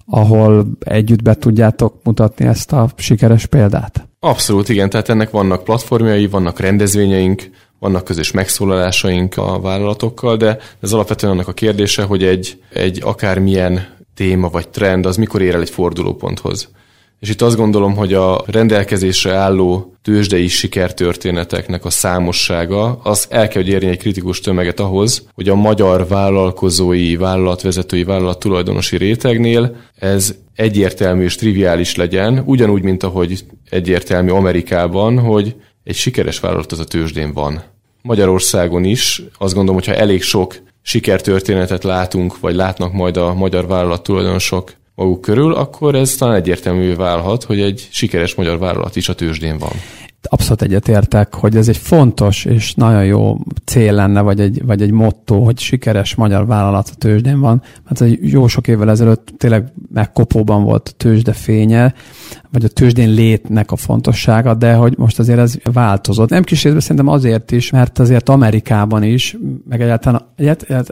ahol 0.05 0.67
együtt 0.79 1.21
be 1.21 1.35
tudjátok 1.35 1.99
mutatni 2.03 2.45
ezt 2.45 2.71
a 2.71 2.89
sikeres 2.95 3.45
példát? 3.45 4.07
Abszolút, 4.19 4.69
igen. 4.69 4.89
Tehát 4.89 5.09
ennek 5.09 5.29
vannak 5.29 5.63
platformjai, 5.63 6.27
vannak 6.27 6.59
rendezvényeink, 6.59 7.49
vannak 7.79 8.03
közös 8.03 8.31
megszólalásaink 8.31 9.37
a 9.37 9.59
vállalatokkal, 9.59 10.37
de 10.37 10.57
ez 10.79 10.93
alapvetően 10.93 11.33
annak 11.33 11.47
a 11.47 11.53
kérdése, 11.53 12.03
hogy 12.03 12.23
egy, 12.23 12.61
egy 12.73 13.01
akármilyen 13.03 13.87
téma 14.13 14.49
vagy 14.49 14.69
trend 14.69 15.05
az 15.05 15.17
mikor 15.17 15.41
ér 15.41 15.55
el 15.55 15.61
egy 15.61 15.69
fordulóponthoz. 15.69 16.69
És 17.23 17.29
itt 17.29 17.41
azt 17.41 17.55
gondolom, 17.55 17.95
hogy 17.95 18.13
a 18.13 18.43
rendelkezésre 18.45 19.33
álló 19.33 19.95
tőzsdei 20.01 20.47
sikertörténeteknek 20.47 21.85
a 21.85 21.89
számossága, 21.89 22.99
az 23.03 23.27
el 23.29 23.47
kell, 23.47 23.61
hogy 23.61 23.71
érjen 23.71 23.91
egy 23.91 23.97
kritikus 23.97 24.39
tömeget 24.39 24.79
ahhoz, 24.79 25.27
hogy 25.33 25.49
a 25.49 25.55
magyar 25.55 26.07
vállalkozói, 26.07 27.15
vállalatvezetői, 27.15 28.03
vállalat 28.03 28.39
tulajdonosi 28.39 28.97
rétegnél 28.97 29.75
ez 29.95 30.35
egyértelmű 30.55 31.23
és 31.23 31.35
triviális 31.35 31.95
legyen, 31.95 32.43
ugyanúgy, 32.45 32.81
mint 32.81 33.03
ahogy 33.03 33.45
egyértelmű 33.69 34.31
Amerikában, 34.31 35.19
hogy 35.19 35.55
egy 35.83 35.95
sikeres 35.95 36.39
vállalat 36.39 36.71
az 36.71 36.79
a 36.79 36.85
tőzsdén 36.85 37.33
van. 37.33 37.63
Magyarországon 38.01 38.83
is 38.83 39.21
azt 39.37 39.53
gondolom, 39.53 39.81
hogyha 39.81 39.95
elég 39.95 40.21
sok 40.21 40.55
sikertörténetet 40.81 41.83
látunk, 41.83 42.39
vagy 42.39 42.55
látnak 42.55 42.93
majd 42.93 43.17
a 43.17 43.33
magyar 43.33 43.67
vállalat 43.67 44.03
tulajdonosok 44.03 44.73
maguk 44.95 45.21
körül, 45.21 45.53
akkor 45.53 45.95
ez 45.95 46.15
talán 46.15 46.35
egyértelmű 46.35 46.95
válhat, 46.95 47.43
hogy 47.43 47.61
egy 47.61 47.87
sikeres 47.91 48.35
magyar 48.35 48.59
vállalat 48.59 48.95
is 48.95 49.09
a 49.09 49.15
tőzsdén 49.15 49.57
van. 49.57 49.71
Abszolút 50.29 50.61
egyetértek, 50.61 51.33
hogy 51.33 51.55
ez 51.55 51.67
egy 51.67 51.77
fontos 51.77 52.45
és 52.45 52.73
nagyon 52.73 53.05
jó 53.05 53.37
cél 53.65 53.93
lenne, 53.93 54.21
vagy 54.21 54.39
egy, 54.39 54.65
vagy 54.65 54.81
egy 54.81 54.91
motto, 54.91 55.43
hogy 55.43 55.59
sikeres 55.59 56.15
magyar 56.15 56.45
vállalat 56.45 56.89
a 56.93 56.95
tőzsdén 56.97 57.39
van. 57.39 57.61
Mert 57.83 58.01
egy 58.01 58.31
jó 58.31 58.47
sok 58.47 58.67
évvel 58.67 58.89
ezelőtt 58.89 59.33
tényleg 59.37 59.73
megkopóban 59.93 60.63
volt 60.63 60.87
a 60.87 60.97
tőzsde 60.97 61.33
fénye, 61.33 61.93
vagy 62.51 62.63
a 62.63 62.67
tőzsdén 62.67 63.09
létnek 63.09 63.71
a 63.71 63.75
fontossága, 63.75 64.53
de 64.53 64.73
hogy 64.73 64.97
most 64.97 65.19
azért 65.19 65.39
ez 65.39 65.55
változott. 65.73 66.29
Nem 66.29 66.43
kis 66.43 66.63
részben 66.63 66.81
szerintem 66.81 67.07
azért 67.07 67.51
is, 67.51 67.69
mert 67.69 67.99
azért 67.99 68.29
Amerikában 68.29 69.03
is, 69.03 69.37
meg 69.69 69.81
egyáltalán, 69.81 70.21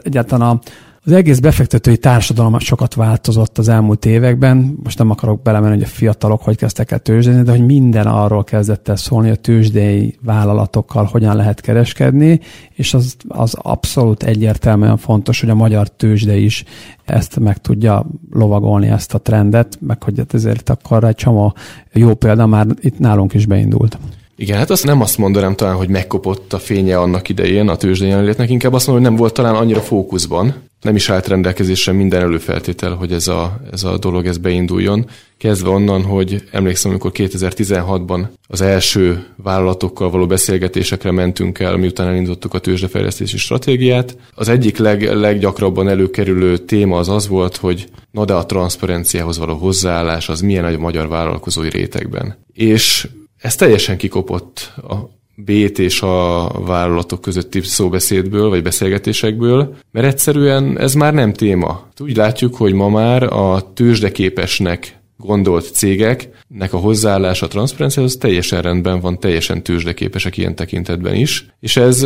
egyáltalán 0.02 0.48
a 0.48 0.60
az 1.04 1.12
egész 1.12 1.38
befektetői 1.38 1.96
társadalom 1.96 2.58
sokat 2.58 2.94
változott 2.94 3.58
az 3.58 3.68
elmúlt 3.68 4.06
években. 4.06 4.78
Most 4.82 4.98
nem 4.98 5.10
akarok 5.10 5.42
belemenni, 5.42 5.74
hogy 5.74 5.82
a 5.82 5.86
fiatalok 5.86 6.42
hogy 6.42 6.56
kezdtek 6.56 6.90
el 6.90 6.98
tőzsdézni, 6.98 7.42
de 7.42 7.50
hogy 7.50 7.66
minden 7.66 8.06
arról 8.06 8.44
kezdett 8.44 8.88
el 8.88 8.96
szólni, 8.96 9.30
a 9.30 9.34
tőzsdei 9.34 10.18
vállalatokkal 10.24 11.04
hogyan 11.04 11.36
lehet 11.36 11.60
kereskedni, 11.60 12.40
és 12.74 12.94
az, 12.94 13.16
az 13.28 13.54
abszolút 13.54 14.22
egyértelműen 14.22 14.96
fontos, 14.96 15.40
hogy 15.40 15.50
a 15.50 15.54
magyar 15.54 15.88
tőzsde 15.88 16.36
is 16.36 16.64
ezt 17.04 17.38
meg 17.38 17.58
tudja 17.58 18.06
lovagolni, 18.30 18.88
ezt 18.88 19.14
a 19.14 19.18
trendet, 19.18 19.78
meg 19.80 20.02
hogy 20.02 20.18
hát 20.18 20.34
ezért 20.34 20.70
akkor 20.70 21.04
egy 21.04 21.14
csomó 21.14 21.54
jó 21.92 22.14
példa 22.14 22.46
már 22.46 22.66
itt 22.80 22.98
nálunk 22.98 23.34
is 23.34 23.46
beindult. 23.46 23.98
Igen, 24.36 24.58
hát 24.58 24.70
azt 24.70 24.84
nem 24.84 25.00
azt 25.00 25.18
mondanám 25.18 25.54
talán, 25.54 25.76
hogy 25.76 25.88
megkopott 25.88 26.52
a 26.52 26.58
fénye 26.58 26.98
annak 26.98 27.28
idején 27.28 27.68
a 27.68 27.76
tőzsdei 27.76 28.08
jelenlétnek, 28.08 28.50
inkább 28.50 28.72
azt 28.72 28.86
mondom, 28.86 29.04
hogy 29.04 29.12
nem 29.12 29.22
volt 29.22 29.34
talán 29.34 29.54
annyira 29.54 29.80
fókuszban, 29.80 30.54
nem 30.82 30.96
is 30.96 31.10
állt 31.10 31.26
rendelkezésre 31.26 31.92
minden 31.92 32.20
előfeltétel, 32.20 32.94
hogy 32.94 33.12
ez 33.12 33.28
a, 33.28 33.60
ez 33.72 33.84
a 33.84 33.98
dolog 33.98 34.26
ez 34.26 34.38
beinduljon. 34.38 35.06
Kezdve 35.38 35.68
onnan, 35.68 36.02
hogy 36.02 36.42
emlékszem, 36.50 36.90
amikor 36.90 37.10
2016-ban 37.14 38.26
az 38.48 38.60
első 38.60 39.26
vállalatokkal 39.36 40.10
való 40.10 40.26
beszélgetésekre 40.26 41.10
mentünk 41.10 41.58
el, 41.58 41.76
miután 41.76 42.06
elindítottuk 42.06 42.54
a 42.54 42.58
tőzsdefejlesztési 42.58 43.36
stratégiát. 43.36 44.16
Az 44.34 44.48
egyik 44.48 44.76
leg, 44.76 45.02
leggyakrabban 45.02 45.88
előkerülő 45.88 46.58
téma 46.58 46.98
az 46.98 47.08
az 47.08 47.28
volt, 47.28 47.56
hogy 47.56 47.86
na 48.10 48.24
de 48.24 48.32
a 48.32 48.46
transzparenciához 48.46 49.38
való 49.38 49.54
hozzáállás 49.54 50.28
az 50.28 50.40
milyen 50.40 50.64
egy 50.64 50.78
magyar 50.78 51.08
vállalkozói 51.08 51.68
rétegben. 51.68 52.36
És 52.52 53.08
ez 53.38 53.54
teljesen 53.54 53.96
kikopott 53.96 54.72
a 54.76 55.20
Bét 55.34 55.78
és 55.78 56.02
a 56.02 56.48
vállalatok 56.66 57.20
közötti 57.20 57.60
szóbeszédből, 57.60 58.48
vagy 58.48 58.62
beszélgetésekből, 58.62 59.76
mert 59.90 60.06
egyszerűen 60.06 60.78
ez 60.78 60.94
már 60.94 61.14
nem 61.14 61.32
téma. 61.32 61.88
Úgy 61.98 62.16
látjuk, 62.16 62.56
hogy 62.56 62.72
ma 62.72 62.88
már 62.88 63.22
a 63.22 63.72
tőzsdeképesnek 63.74 65.00
gondolt 65.16 65.74
cégeknek 65.74 66.72
a 66.72 66.76
hozzáállása 66.76 67.46
a 67.46 67.48
transzparenciához 67.48 68.16
teljesen 68.16 68.62
rendben 68.62 69.00
van, 69.00 69.18
teljesen 69.18 69.62
tőzsdeképesek 69.62 70.36
ilyen 70.36 70.54
tekintetben 70.54 71.14
is, 71.14 71.46
és 71.60 71.76
ez 71.76 72.02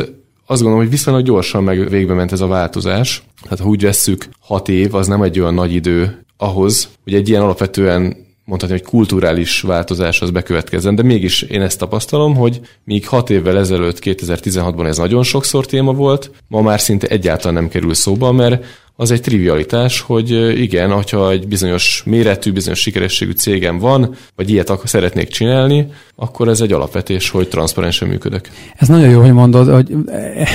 azt 0.46 0.60
gondolom, 0.60 0.78
hogy 0.78 0.90
viszonylag 0.90 1.24
gyorsan 1.24 1.64
meg 1.64 1.88
végbe 1.88 2.14
ment 2.14 2.32
ez 2.32 2.40
a 2.40 2.46
változás. 2.46 3.22
Tehát 3.42 3.58
ha 3.58 3.68
úgy 3.68 3.82
vesszük, 3.82 4.28
hat 4.40 4.68
év 4.68 4.94
az 4.94 5.06
nem 5.06 5.22
egy 5.22 5.40
olyan 5.40 5.54
nagy 5.54 5.74
idő 5.74 6.24
ahhoz, 6.36 6.88
hogy 7.04 7.14
egy 7.14 7.28
ilyen 7.28 7.42
alapvetően 7.42 8.25
mondhatni, 8.46 8.76
hogy 8.76 8.86
kulturális 8.86 9.60
változás 9.60 10.20
az 10.20 10.30
bekövetkezzen, 10.30 10.94
de 10.94 11.02
mégis 11.02 11.42
én 11.42 11.62
ezt 11.62 11.78
tapasztalom, 11.78 12.34
hogy 12.34 12.60
míg 12.84 13.08
hat 13.08 13.30
évvel 13.30 13.58
ezelőtt, 13.58 13.98
2016-ban 14.00 14.86
ez 14.86 14.96
nagyon 14.96 15.22
sokszor 15.22 15.66
téma 15.66 15.92
volt, 15.92 16.30
ma 16.48 16.60
már 16.60 16.80
szinte 16.80 17.06
egyáltalán 17.06 17.54
nem 17.54 17.68
kerül 17.68 17.94
szóba, 17.94 18.32
mert 18.32 18.64
az 18.96 19.10
egy 19.10 19.20
trivialitás, 19.20 20.00
hogy 20.00 20.30
igen, 20.60 20.90
hogyha 20.90 21.30
egy 21.30 21.48
bizonyos 21.48 22.02
méretű, 22.06 22.52
bizonyos 22.52 22.80
sikerességű 22.80 23.30
cégem 23.30 23.78
van, 23.78 24.14
vagy 24.36 24.50
ilyet 24.50 24.70
akar, 24.70 24.88
szeretnék 24.88 25.28
csinálni, 25.28 25.86
akkor 26.14 26.48
ez 26.48 26.60
egy 26.60 26.72
alapvetés, 26.72 27.30
hogy 27.30 27.48
transzparensen 27.48 28.08
működök. 28.08 28.48
Ez 28.76 28.88
nagyon 28.88 29.10
jó, 29.10 29.20
hogy 29.20 29.32
mondod, 29.32 29.74
hogy 29.74 29.96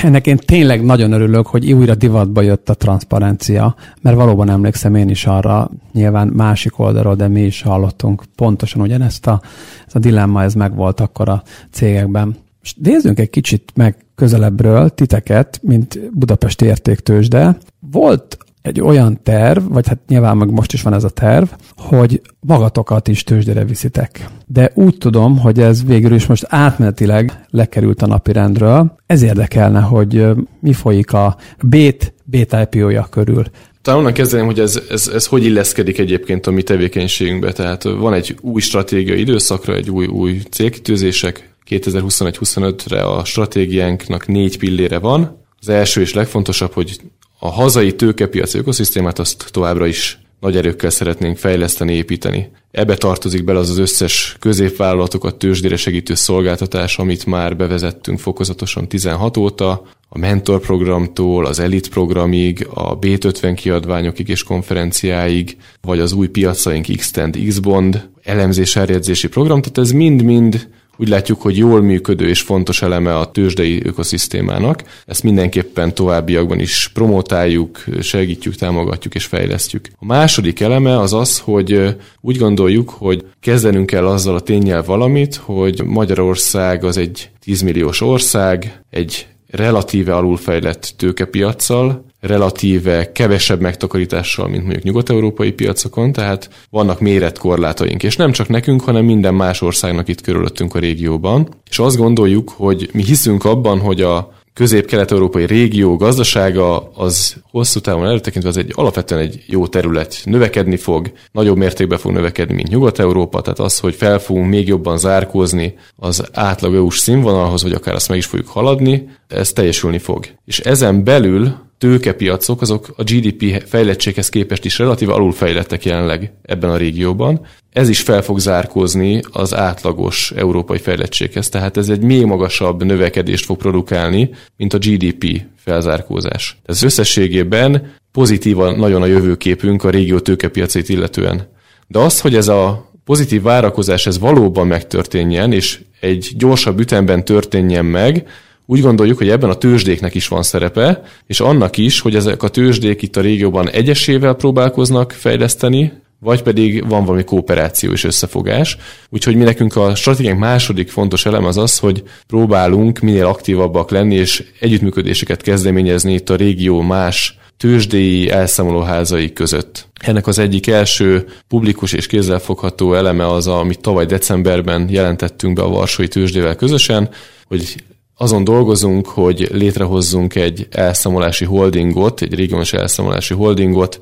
ennek 0.03 0.27
én 0.27 0.37
tényleg 0.37 0.83
nagyon 0.83 1.11
örülök, 1.11 1.47
hogy 1.47 1.71
újra 1.73 1.95
divatba 1.95 2.41
jött 2.41 2.69
a 2.69 2.73
transzparencia, 2.73 3.75
mert 4.01 4.15
valóban 4.15 4.49
emlékszem 4.49 4.95
én 4.95 5.09
is 5.09 5.25
arra, 5.25 5.69
nyilván 5.93 6.27
másik 6.27 6.79
oldalról, 6.79 7.15
de 7.15 7.27
mi 7.27 7.41
is 7.41 7.61
hallottunk 7.61 8.23
pontosan 8.35 8.81
ugyanezt 8.81 9.27
a, 9.27 9.41
ez 9.87 9.95
a 9.95 9.99
dilemma, 9.99 10.43
ez 10.43 10.53
megvolt 10.53 10.99
akkor 10.99 11.29
a 11.29 11.43
cégekben. 11.71 12.35
És 12.61 12.73
nézzünk 12.73 13.19
egy 13.19 13.29
kicsit 13.29 13.71
meg 13.75 13.95
közelebbről 14.15 14.89
titeket, 14.89 15.59
mint 15.63 15.99
Budapesti 16.13 16.65
értéktősde. 16.65 17.57
Volt 17.91 18.37
egy 18.61 18.81
olyan 18.81 19.19
terv, 19.23 19.63
vagy 19.67 19.87
hát 19.87 19.99
nyilván 20.07 20.37
meg 20.37 20.51
most 20.51 20.73
is 20.73 20.81
van 20.81 20.93
ez 20.93 21.03
a 21.03 21.09
terv, 21.09 21.47
hogy 21.77 22.21
magatokat 22.39 23.07
is 23.07 23.23
tőzsdére 23.23 23.65
viszitek. 23.65 24.29
De 24.45 24.71
úgy 24.73 24.97
tudom, 24.97 25.37
hogy 25.39 25.59
ez 25.59 25.85
végül 25.85 26.13
is 26.13 26.25
most 26.25 26.45
átmenetileg 26.49 27.45
lekerült 27.49 28.01
a 28.01 28.07
napirendről. 28.07 28.95
Ez 29.05 29.21
érdekelne, 29.21 29.79
hogy 29.79 30.25
mi 30.59 30.73
folyik 30.73 31.13
a 31.13 31.37
BÉT, 31.63 32.13
BÉT 32.23 32.55
IPO-ja 32.61 33.07
körül. 33.09 33.43
Talán 33.81 33.99
onnan 33.99 34.13
kezdeném, 34.13 34.45
hogy 34.45 34.59
ez, 34.59 34.81
ez, 34.89 35.07
ez 35.07 35.25
hogy 35.25 35.45
illeszkedik 35.45 35.99
egyébként 35.99 36.47
a 36.47 36.51
mi 36.51 36.61
tevékenységünkbe. 36.61 37.51
Tehát 37.51 37.83
van 37.83 38.13
egy 38.13 38.37
új 38.41 38.61
stratégiai 38.61 39.19
időszakra, 39.19 39.75
egy 39.75 39.89
új, 39.89 40.05
új 40.05 40.41
célkitűzések, 40.49 41.50
2021-25-re 41.69 43.01
a 43.03 43.25
stratégiánknak 43.25 44.27
négy 44.27 44.57
pillére 44.57 44.99
van. 44.99 45.45
Az 45.59 45.69
első 45.69 46.01
és 46.01 46.13
legfontosabb, 46.13 46.73
hogy 46.73 46.99
a 47.39 47.49
hazai 47.49 47.95
tőkepiaci 47.95 48.57
ökoszisztémát 48.57 49.19
azt 49.19 49.45
továbbra 49.51 49.85
is 49.85 50.19
nagy 50.39 50.57
erőkkel 50.57 50.89
szeretnénk 50.89 51.37
fejleszteni, 51.37 51.93
építeni. 51.93 52.51
Ebbe 52.71 52.95
tartozik 52.95 53.43
bele 53.43 53.59
az 53.59 53.69
az 53.69 53.77
összes 53.77 54.35
középvállalatokat 54.39 55.35
tőzsdére 55.35 55.75
segítő 55.75 56.13
szolgáltatás, 56.13 56.97
amit 56.97 57.25
már 57.25 57.55
bevezettünk 57.55 58.19
fokozatosan 58.19 58.87
16 58.87 59.37
óta, 59.37 59.83
a 60.09 60.17
mentor 60.17 60.59
programtól, 60.59 61.45
az 61.45 61.59
elit 61.59 61.89
programig, 61.89 62.67
a 62.73 62.99
B50 62.99 63.53
kiadványokig 63.55 64.29
és 64.29 64.43
konferenciáig, 64.43 65.57
vagy 65.81 65.99
az 65.99 66.13
új 66.13 66.27
piacaink 66.27 66.85
Xtend, 66.97 67.37
Xbond, 67.47 68.09
elemzés 68.23 68.75
eljegyzési 68.75 69.27
program, 69.27 69.61
tehát 69.61 69.77
ez 69.77 69.91
mind-mind 69.91 70.69
úgy 71.01 71.09
látjuk, 71.09 71.41
hogy 71.41 71.57
jól 71.57 71.81
működő 71.81 72.27
és 72.27 72.41
fontos 72.41 72.81
eleme 72.81 73.17
a 73.17 73.31
tőzsdei 73.31 73.81
ökoszisztémának. 73.85 74.83
Ezt 75.05 75.23
mindenképpen 75.23 75.93
továbbiakban 75.93 76.59
is 76.59 76.89
promotáljuk, 76.93 77.83
segítjük, 78.01 78.55
támogatjuk 78.55 79.15
és 79.15 79.25
fejlesztjük. 79.25 79.87
A 79.99 80.05
második 80.05 80.59
eleme 80.59 80.99
az 80.99 81.13
az, 81.13 81.39
hogy 81.39 81.95
úgy 82.21 82.37
gondoljuk, 82.37 82.89
hogy 82.89 83.25
kezdenünk 83.39 83.85
kell 83.85 84.07
azzal 84.07 84.35
a 84.35 84.39
tényel 84.39 84.83
valamit, 84.83 85.35
hogy 85.35 85.83
Magyarország 85.85 86.83
az 86.83 86.97
egy 86.97 87.29
10 87.39 87.61
milliós 87.61 88.01
ország, 88.01 88.81
egy 88.89 89.27
relatíve 89.51 90.15
alulfejlett 90.15 90.93
tőkepiacsal, 90.97 92.05
relatíve 92.19 93.11
kevesebb 93.11 93.61
megtakarítással, 93.61 94.47
mint 94.47 94.61
mondjuk 94.61 94.83
nyugat-európai 94.83 95.51
piacokon, 95.51 96.11
tehát 96.11 96.49
vannak 96.69 96.99
méretkorlátaink, 96.99 98.03
és 98.03 98.15
nem 98.15 98.31
csak 98.31 98.47
nekünk, 98.47 98.81
hanem 98.81 99.05
minden 99.05 99.33
más 99.33 99.61
országnak 99.61 100.07
itt 100.07 100.21
körülöttünk 100.21 100.75
a 100.75 100.79
régióban. 100.79 101.47
És 101.69 101.79
azt 101.79 101.97
gondoljuk, 101.97 102.49
hogy 102.49 102.89
mi 102.93 103.03
hiszünk 103.03 103.45
abban, 103.45 103.79
hogy 103.79 104.01
a 104.01 104.31
közép-kelet-európai 104.53 105.45
régió 105.45 105.95
gazdasága 105.95 106.91
az 106.93 107.35
hosszú 107.51 107.79
távon 107.79 108.05
előtekintve 108.05 108.49
az 108.49 108.57
egy 108.57 108.71
alapvetően 108.75 109.21
egy 109.21 109.43
jó 109.47 109.67
terület. 109.67 110.21
Növekedni 110.23 110.77
fog, 110.77 111.11
nagyobb 111.31 111.57
mértékben 111.57 111.97
fog 111.97 112.11
növekedni, 112.11 112.53
mint 112.53 112.69
Nyugat-Európa, 112.69 113.41
tehát 113.41 113.59
az, 113.59 113.79
hogy 113.79 113.95
fel 113.95 114.19
fogunk 114.19 114.49
még 114.49 114.67
jobban 114.67 114.97
zárkózni 114.97 115.77
az 115.95 116.23
átlag 116.33 116.75
EU-s 116.75 116.97
színvonalhoz, 116.97 117.63
vagy 117.63 117.73
akár 117.73 117.95
azt 117.95 118.09
meg 118.09 118.17
is 118.17 118.25
fogjuk 118.25 118.47
haladni, 118.47 119.09
ez 119.27 119.51
teljesülni 119.51 119.99
fog. 119.99 120.25
És 120.45 120.59
ezen 120.59 121.03
belül 121.03 121.69
tőkepiacok, 121.81 122.61
azok 122.61 122.93
a 122.95 123.03
GDP 123.03 123.63
fejlettséghez 123.67 124.29
képest 124.29 124.65
is 124.65 124.77
relatíve 124.77 125.13
alulfejlettek 125.13 125.85
jelenleg 125.85 126.31
ebben 126.41 126.69
a 126.69 126.77
régióban. 126.77 127.41
Ez 127.71 127.89
is 127.89 128.01
fel 128.01 128.21
fog 128.21 128.39
zárkózni 128.39 129.21
az 129.31 129.55
átlagos 129.55 130.31
európai 130.31 130.77
fejlettséghez, 130.77 131.49
tehát 131.49 131.77
ez 131.77 131.89
egy 131.89 132.01
még 132.01 132.25
magasabb 132.25 132.83
növekedést 132.83 133.45
fog 133.45 133.57
produkálni, 133.57 134.29
mint 134.57 134.73
a 134.73 134.77
GDP 134.77 135.41
felzárkózás. 135.55 136.57
Ez 136.65 136.83
összességében 136.83 137.93
pozitívan 138.11 138.75
nagyon 138.75 139.01
a 139.01 139.05
jövőképünk 139.05 139.83
a 139.83 139.89
régió 139.89 140.19
tőkepiacait 140.19 140.89
illetően. 140.89 141.47
De 141.87 141.99
az, 141.99 142.21
hogy 142.21 142.35
ez 142.35 142.47
a 142.47 142.91
pozitív 143.05 143.41
várakozás 143.41 144.07
ez 144.07 144.19
valóban 144.19 144.67
megtörténjen, 144.67 145.53
és 145.53 145.79
egy 145.99 146.31
gyorsabb 146.37 146.79
ütemben 146.79 147.25
történjen 147.25 147.85
meg, 147.85 148.27
úgy 148.71 148.81
gondoljuk, 148.81 149.17
hogy 149.17 149.29
ebben 149.29 149.49
a 149.49 149.53
tőzsdéknek 149.53 150.15
is 150.15 150.27
van 150.27 150.43
szerepe, 150.43 151.03
és 151.27 151.39
annak 151.39 151.77
is, 151.77 151.99
hogy 151.99 152.15
ezek 152.15 152.43
a 152.43 152.47
tőzsdék 152.47 153.01
itt 153.01 153.15
a 153.15 153.21
régióban 153.21 153.69
egyesével 153.69 154.33
próbálkoznak 154.33 155.11
fejleszteni, 155.11 155.93
vagy 156.19 156.41
pedig 156.41 156.87
van 156.87 157.05
valami 157.05 157.23
kooperáció 157.23 157.91
és 157.91 158.03
összefogás. 158.03 158.77
Úgyhogy 159.09 159.35
mi 159.35 159.43
nekünk 159.43 159.75
a 159.75 159.95
stratégiánk 159.95 160.39
második 160.39 160.89
fontos 160.89 161.25
elem 161.25 161.45
az 161.45 161.57
az, 161.57 161.79
hogy 161.79 162.03
próbálunk 162.27 162.99
minél 162.99 163.25
aktívabbak 163.25 163.89
lenni, 163.91 164.15
és 164.15 164.43
együttműködéseket 164.59 165.41
kezdeményezni 165.41 166.13
itt 166.13 166.29
a 166.29 166.35
régió 166.35 166.81
más 166.81 167.37
tőzsdéi 167.57 168.29
elszámolóházai 168.29 169.33
között. 169.33 169.87
Ennek 169.99 170.27
az 170.27 170.39
egyik 170.39 170.67
első 170.67 171.25
publikus 171.47 171.93
és 171.93 172.07
kézzelfogható 172.07 172.93
eleme 172.93 173.27
az, 173.31 173.47
amit 173.47 173.81
tavaly 173.81 174.05
decemberben 174.05 174.89
jelentettünk 174.89 175.55
be 175.55 175.61
a 175.61 175.69
Varsói 175.69 176.07
tőzsdével 176.07 176.55
közösen, 176.55 177.09
hogy 177.47 177.75
azon 178.21 178.43
dolgozunk, 178.43 179.07
hogy 179.07 179.47
létrehozzunk 179.51 180.35
egy 180.35 180.67
elszámolási 180.71 181.45
holdingot, 181.45 182.21
egy 182.21 182.35
regionális 182.35 182.73
elszámolási 182.73 183.33
holdingot, 183.33 183.99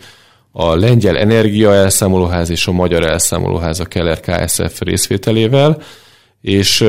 a 0.52 0.76
lengyel 0.76 1.18
energia 1.18 1.74
elszámolóház 1.74 2.50
és 2.50 2.68
a 2.68 2.72
magyar 2.72 3.06
elszámolóház 3.06 3.80
a 3.80 3.86
Keller 3.86 4.20
KSF 4.20 4.80
részvételével, 4.80 5.82
és 6.42 6.80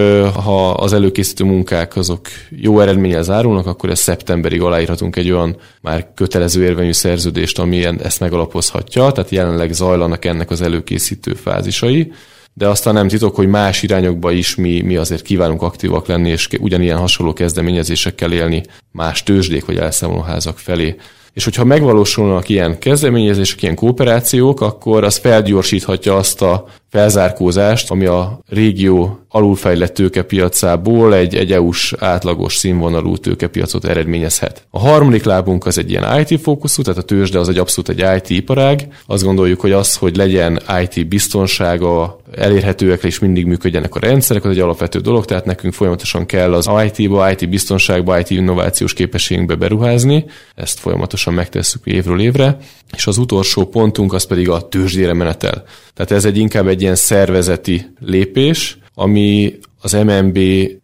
ha 0.45 0.71
az 0.71 0.93
előkészítő 0.93 1.45
munkák 1.45 1.97
azok 1.97 2.27
jó 2.51 2.81
eredménnyel 2.81 3.23
zárulnak, 3.23 3.66
akkor 3.66 3.90
ez 3.90 3.99
szeptemberig 3.99 4.62
aláírhatunk 4.62 5.16
egy 5.16 5.31
olyan 5.31 5.57
már 5.81 6.11
kötelező 6.14 6.64
érvényű 6.64 6.93
szerződést, 6.93 7.59
ami 7.59 7.85
ezt 7.85 8.21
megalapozhatja, 8.21 9.11
tehát 9.11 9.31
jelenleg 9.31 9.73
zajlanak 9.73 10.25
ennek 10.25 10.51
az 10.51 10.62
előkészítő 10.62 11.35
fázisai 11.35 12.12
de 12.55 12.69
aztán 12.69 12.95
nem 12.95 13.09
titok, 13.09 13.35
hogy 13.35 13.47
más 13.47 13.83
irányokba 13.83 14.33
is 14.33 14.55
mi, 14.55 14.81
mi 14.81 14.97
azért 14.97 15.23
kívánunk 15.23 15.63
aktívak 15.63 16.07
lenni, 16.07 16.29
és 16.29 16.49
ugyanilyen 16.61 16.99
hasonló 16.99 17.33
kezdeményezésekkel 17.33 18.33
élni 18.33 18.63
más 18.93 19.23
tőzsdék 19.23 19.65
vagy 19.65 19.77
elszámolóházak 19.77 20.59
felé. 20.59 20.97
És 21.33 21.45
hogyha 21.45 21.65
megvalósulnak 21.65 22.49
ilyen 22.49 22.79
kezdeményezések, 22.79 23.63
ilyen 23.63 23.75
kooperációk, 23.75 24.61
akkor 24.61 25.05
az 25.05 25.17
felgyorsíthatja 25.17 26.17
azt 26.17 26.43
a 26.43 26.67
felzárkózást, 26.90 27.90
ami 27.90 28.05
a 28.05 28.40
régió 28.48 29.20
alulfejlett 29.29 29.94
tőkepiacából 29.94 31.14
egy, 31.14 31.35
egy 31.35 31.53
EU-s 31.53 31.94
átlagos 31.98 32.57
színvonalú 32.57 33.16
tőkepiacot 33.16 33.85
eredményezhet. 33.85 34.66
A 34.70 34.79
harmadik 34.79 35.24
lábunk 35.24 35.66
az 35.66 35.79
egy 35.79 35.90
ilyen 35.90 36.20
IT 36.20 36.40
fókuszú, 36.40 36.83
tehát 36.83 36.98
a 36.98 37.03
tőzsde 37.03 37.38
az 37.38 37.48
egy 37.48 37.59
abszolút 37.59 38.00
egy 38.00 38.16
IT 38.16 38.31
iparág. 38.38 38.88
Azt 39.07 39.24
gondoljuk, 39.24 39.61
hogy 39.61 39.72
az, 39.72 39.96
hogy 39.96 40.16
legyen 40.16 40.61
IT 40.83 41.09
biztonsága, 41.09 42.20
elérhetőek 42.37 43.05
és 43.05 43.18
mindig 43.18 43.46
működjenek 43.46 43.94
a 43.94 43.98
rendszerek, 43.98 44.44
az 44.44 44.50
egy 44.50 44.61
alapvető 44.61 44.98
dolog, 44.98 45.24
tehát 45.24 45.44
nekünk 45.44 45.72
folyamatosan 45.74 46.26
kell 46.26 46.55
az 46.55 46.70
IT-ba, 46.85 47.31
IT 47.31 47.48
biztonságba, 47.48 48.18
IT 48.18 48.31
innovációs 48.31 48.92
képességünkbe 48.92 49.55
beruházni. 49.55 50.24
Ezt 50.55 50.79
folyamatosan 50.79 51.35
megtesszük 51.35 51.87
évről 51.87 52.20
évre. 52.20 52.57
És 52.96 53.07
az 53.07 53.18
utolsó 53.18 53.64
pontunk 53.64 54.12
az 54.12 54.24
pedig 54.24 54.48
a 54.48 54.68
tőzsdére 54.68 55.12
menetel. 55.12 55.64
Tehát 55.94 56.11
ez 56.11 56.24
egy 56.24 56.37
inkább 56.37 56.66
egy 56.66 56.80
ilyen 56.81 56.95
szervezeti 56.95 57.87
lépés, 57.99 58.79
ami 58.95 59.59
az 59.81 59.93
MNB 59.93 60.38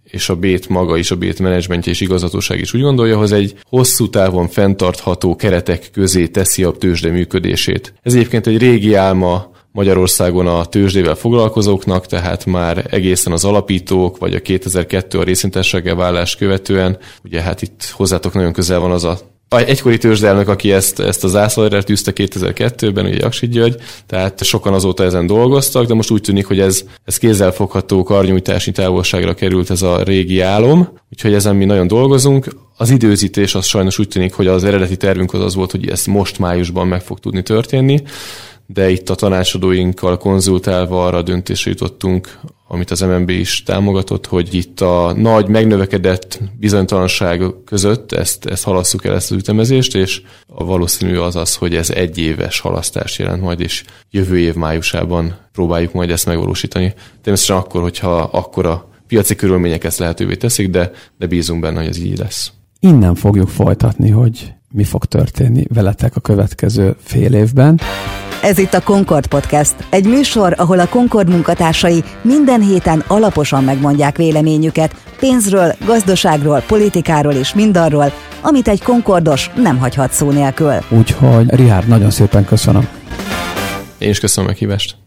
és 0.05 0.29
a 0.29 0.37
BÉT 0.37 0.69
maga 0.69 0.97
is, 0.97 1.11
a 1.11 1.17
BÉT 1.17 1.39
menedzsmentje 1.39 1.93
és 1.93 2.01
igazgatóság 2.01 2.59
is 2.59 2.75
úgy 2.75 2.81
gondolja, 2.81 3.19
hogy 3.19 3.33
egy 3.33 3.55
hosszú 3.63 4.11
távon 4.11 4.49
fenntartható 4.49 5.37
keretek 5.37 5.91
közé 5.93 6.27
teszi 6.27 6.65
a 6.65 6.71
tőzsde 6.71 7.11
működését. 7.11 7.95
Ez 8.03 8.15
egyébként 8.15 8.47
egy 8.47 8.59
régi 8.59 8.95
álma 8.95 9.55
Magyarországon 9.73 10.47
a 10.47 10.65
tőzsdével 10.65 11.15
foglalkozóknak, 11.15 12.07
tehát 12.07 12.47
már 12.47 12.87
egészen 12.91 13.33
az 13.33 13.45
alapítók, 13.45 14.19
vagy 14.19 14.35
a 14.35 14.41
2002 14.41 15.19
a 15.19 15.23
részintességgel 15.23 15.95
vállás 15.95 16.37
követően, 16.37 16.99
ugye 17.25 17.41
hát 17.41 17.63
itt 17.63 17.89
hozzátok 17.93 18.35
nagyon 18.35 18.53
közel 18.53 18.79
van 18.79 18.91
az 18.91 19.05
a 19.05 19.19
egykori 19.49 19.99
tőzsdelnök, 19.99 20.49
aki 20.49 20.73
ezt, 20.73 21.01
ezt 21.01 21.25
az 21.25 21.31
zászlóra 21.31 21.83
tűzte 21.83 22.13
2002-ben, 22.15 23.05
ugye 23.05 23.17
Jaksi 23.17 23.49
György, 23.49 23.77
tehát 24.07 24.45
sokan 24.45 24.75
azóta 24.75 25.05
ezen 25.05 25.27
dolgoztak, 25.27 25.87
de 25.87 25.95
most 25.95 26.11
úgy 26.11 26.21
tűnik, 26.21 26.47
hogy 26.47 26.61
ez, 26.61 26.85
ez 27.05 27.19
kézzelfogható 27.19 28.03
karnyújtási 28.03 28.73
távolságra 28.73 29.35
került 29.35 29.71
ez 29.71 29.83
a 29.83 30.03
régi 30.03 30.41
álom, 30.41 30.89
úgyhogy 31.11 31.35
ezen 31.35 31.57
mi 31.57 31.65
nagyon 31.65 31.87
dolgozunk. 31.87 32.47
Az 32.77 32.91
időzítés 32.91 33.55
az 33.55 33.67
sajnos 33.67 33.99
úgy 33.99 34.09
tűnik, 34.09 34.33
hogy 34.33 34.47
az 34.47 34.65
eredeti 34.65 34.97
tervünk 34.97 35.33
az 35.33 35.41
az 35.41 35.55
volt, 35.55 35.71
hogy 35.71 35.89
ez 35.89 36.05
most 36.07 36.39
májusban 36.39 36.87
meg 36.87 37.03
fog 37.03 37.19
tudni 37.19 37.43
történni, 37.43 38.03
de 38.67 38.91
itt 38.91 39.11
a 39.11 39.15
tanácsadóinkkal 39.15 40.17
konzultálva 40.17 41.07
arra 41.07 41.17
a 41.17 41.23
döntésre 41.23 41.71
jutottunk, 41.71 42.39
amit 42.69 42.91
az 42.91 43.01
MNB 43.01 43.29
is 43.29 43.63
támogatott, 43.63 44.27
hogy 44.27 44.55
itt 44.55 44.81
a 44.81 45.13
nagy 45.17 45.49
megnövekedett 45.49 46.41
bizonytalanság 46.59 47.43
között 47.65 48.13
ezt, 48.13 48.47
ezt 48.47 48.65
halasszuk 48.65 49.05
el, 49.05 49.15
ezt 49.15 49.31
az 49.31 49.37
ütemezést, 49.37 49.95
és 49.95 50.23
a 50.47 50.65
valószínű 50.65 51.17
az 51.17 51.37
az, 51.37 51.55
hogy 51.55 51.75
ez 51.75 51.91
egy 51.91 52.19
éves 52.19 52.61
halasztás 52.61 53.19
jelent 53.19 53.43
majd, 53.43 53.61
és 53.61 53.85
jövő 54.11 54.39
év 54.39 54.55
májusában 54.55 55.37
próbáljuk 55.53 55.93
majd 55.93 56.11
ezt 56.11 56.27
megvalósítani. 56.27 56.95
Természetesen 57.23 57.57
akkor, 57.57 57.81
hogyha 57.81 58.17
akkora 58.19 58.89
piaci 59.07 59.35
körülmények 59.35 59.85
ezt 59.85 59.99
lehetővé 59.99 60.35
teszik, 60.35 60.71
de, 60.71 60.91
de 61.19 61.27
bízunk 61.27 61.61
benne, 61.61 61.79
hogy 61.79 61.89
ez 61.89 61.99
így 61.99 62.19
lesz. 62.19 62.53
Innen 62.81 63.15
fogjuk 63.15 63.49
folytatni, 63.49 64.11
hogy 64.11 64.53
mi 64.73 64.85
fog 64.85 65.05
történni 65.05 65.65
veletek 65.75 66.17
a 66.17 66.21
következő 66.21 66.97
fél 66.99 67.35
évben. 67.35 67.81
Ez 68.43 68.59
itt 68.59 68.75
a 68.75 68.83
Concord 68.83 69.27
Podcast, 69.27 69.75
egy 69.91 70.07
műsor, 70.07 70.55
ahol 70.57 70.79
a 70.79 70.89
Concord 70.89 71.29
munkatársai 71.29 72.05
minden 72.23 72.61
héten 72.61 73.05
alaposan 73.07 73.65
megmondják 73.65 74.17
véleményüket 74.17 74.95
pénzről, 75.19 75.75
gazdaságról, 75.87 76.63
politikáról 76.67 77.33
és 77.33 77.55
mindarról, 77.55 78.13
amit 78.41 78.69
egy 78.69 78.83
Concordos 78.83 79.51
nem 79.55 79.79
hagyhat 79.79 80.13
szó 80.13 80.31
nélkül. 80.31 80.75
Úgyhogy 80.89 81.55
Rihárd, 81.55 81.89
nagyon 81.89 82.11
szépen 82.11 82.45
köszönöm. 82.45 82.89
Én 83.99 84.09
is 84.09 84.19
köszönöm 84.19 84.49
a 84.49 84.53
meghívást. 84.53 85.06